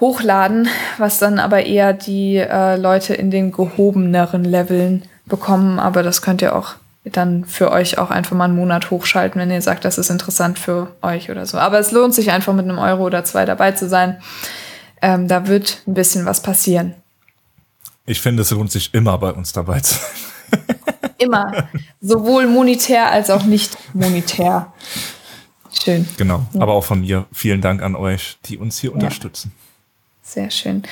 [0.00, 0.68] hochladen,
[0.98, 5.78] was dann aber eher die äh, Leute in den gehobeneren Leveln bekommen.
[5.78, 6.74] Aber das könnt ihr auch
[7.04, 10.58] dann für euch auch einfach mal einen Monat hochschalten, wenn ihr sagt, das ist interessant
[10.58, 11.58] für euch oder so.
[11.58, 14.20] Aber es lohnt sich einfach mit einem Euro oder zwei dabei zu sein.
[15.02, 16.94] Ähm, da wird ein bisschen was passieren.
[18.06, 20.66] Ich finde, es lohnt sich immer bei uns dabei zu sein.
[21.18, 21.68] immer.
[22.00, 24.72] Sowohl monetär als auch nicht monetär.
[25.72, 26.08] Schön.
[26.16, 26.46] Genau.
[26.52, 26.60] Ja.
[26.60, 28.94] Aber auch von mir vielen Dank an euch, die uns hier ja.
[28.94, 29.52] unterstützen.
[30.22, 30.82] Sehr schön.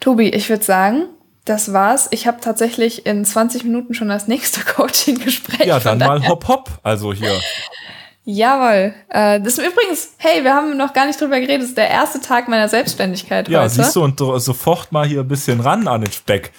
[0.00, 1.04] Tobi, ich würde sagen,
[1.44, 2.08] das war's.
[2.10, 5.66] Ich habe tatsächlich in 20 Minuten schon das nächste Coaching-Gespräch.
[5.66, 6.70] Ja, dann mal hopp hopp.
[6.82, 7.40] Also hier.
[8.24, 8.94] Jawohl.
[9.08, 11.62] Äh, das ist übrigens, hey, wir haben noch gar nicht drüber geredet.
[11.62, 13.76] Das ist der erste Tag meiner Selbstständigkeit ja, heute.
[13.76, 16.52] Ja, siehst du, und sofort mal hier ein bisschen ran an den Speck.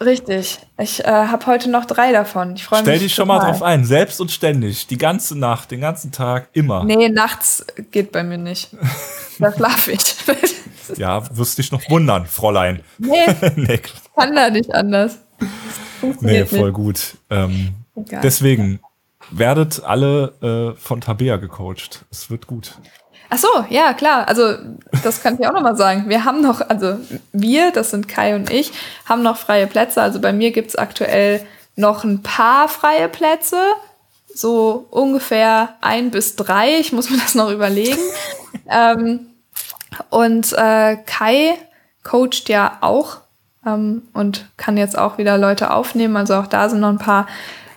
[0.00, 0.58] Richtig.
[0.78, 2.56] Ich äh, habe heute noch drei davon.
[2.56, 2.88] Ich freue mich.
[2.88, 6.48] Stell dich schon mal drauf ein, selbst und ständig, die ganze Nacht, den ganzen Tag,
[6.52, 6.84] immer.
[6.84, 8.70] Nee, nachts geht bei mir nicht.
[9.38, 10.00] da schlafe ich.
[10.96, 12.82] ja, wirst dich noch wundern, Fräulein.
[12.98, 13.80] Nee, nee.
[14.16, 15.18] kann da nicht anders.
[16.20, 16.74] Nee, voll nicht.
[16.74, 17.16] gut.
[17.30, 17.74] Ähm,
[18.22, 18.80] deswegen,
[19.30, 22.04] werdet alle äh, von Tabea gecoacht.
[22.10, 22.78] Es wird gut.
[23.30, 24.26] Ach so, ja, klar.
[24.26, 24.54] Also,
[25.04, 26.08] das kann ich auch nochmal sagen.
[26.08, 26.98] Wir haben noch, also
[27.32, 28.72] wir, das sind Kai und ich,
[29.04, 30.00] haben noch freie Plätze.
[30.00, 31.42] Also bei mir gibt es aktuell
[31.76, 33.60] noch ein paar freie Plätze.
[34.34, 36.78] So ungefähr ein bis drei.
[36.78, 37.98] Ich muss mir das noch überlegen.
[38.70, 39.26] ähm,
[40.10, 41.58] und äh, Kai
[42.02, 43.18] coacht ja auch
[43.66, 46.16] ähm, und kann jetzt auch wieder Leute aufnehmen.
[46.16, 47.26] Also auch da sind noch ein paar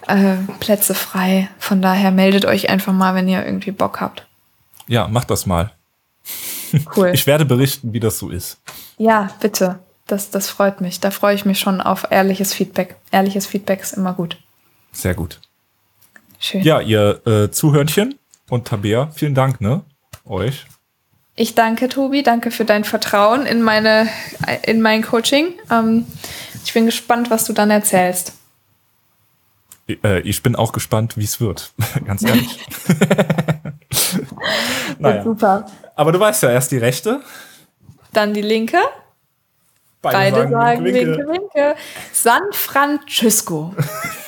[0.08, 1.50] äh, Plätze frei.
[1.60, 4.26] Von daher meldet euch einfach mal, wenn ihr irgendwie Bock habt.
[4.88, 5.72] Ja, mach das mal.
[6.96, 7.10] Cool.
[7.14, 8.60] Ich werde berichten, wie das so ist.
[8.98, 9.80] Ja, bitte.
[10.08, 11.00] Das, das freut mich.
[11.00, 12.96] Da freue ich mich schon auf ehrliches Feedback.
[13.12, 14.38] Ehrliches Feedback ist immer gut.
[14.92, 15.40] Sehr gut.
[16.40, 16.64] Schön.
[16.64, 18.16] Ja, ihr äh, Zuhörnchen
[18.50, 19.82] und Tabea, vielen Dank, ne?
[20.26, 20.66] Euch.
[21.36, 22.24] Ich danke, Tobi.
[22.24, 24.10] Danke für dein Vertrauen in, meine,
[24.64, 25.54] in mein Coaching.
[25.72, 26.06] Ähm,
[26.64, 28.34] ich bin gespannt, was du dann erzählst.
[30.04, 31.74] Äh, ich bin auch gespannt, wie es wird.
[32.06, 32.60] Ganz ehrlich.
[35.00, 35.24] naja.
[35.24, 35.66] Super.
[35.96, 37.22] Aber du weißt ja, erst die rechte.
[38.14, 38.78] Dann die linke.
[40.02, 41.76] Beide, Beide sagen, sagen winke, winke.
[42.12, 43.74] San Francisco.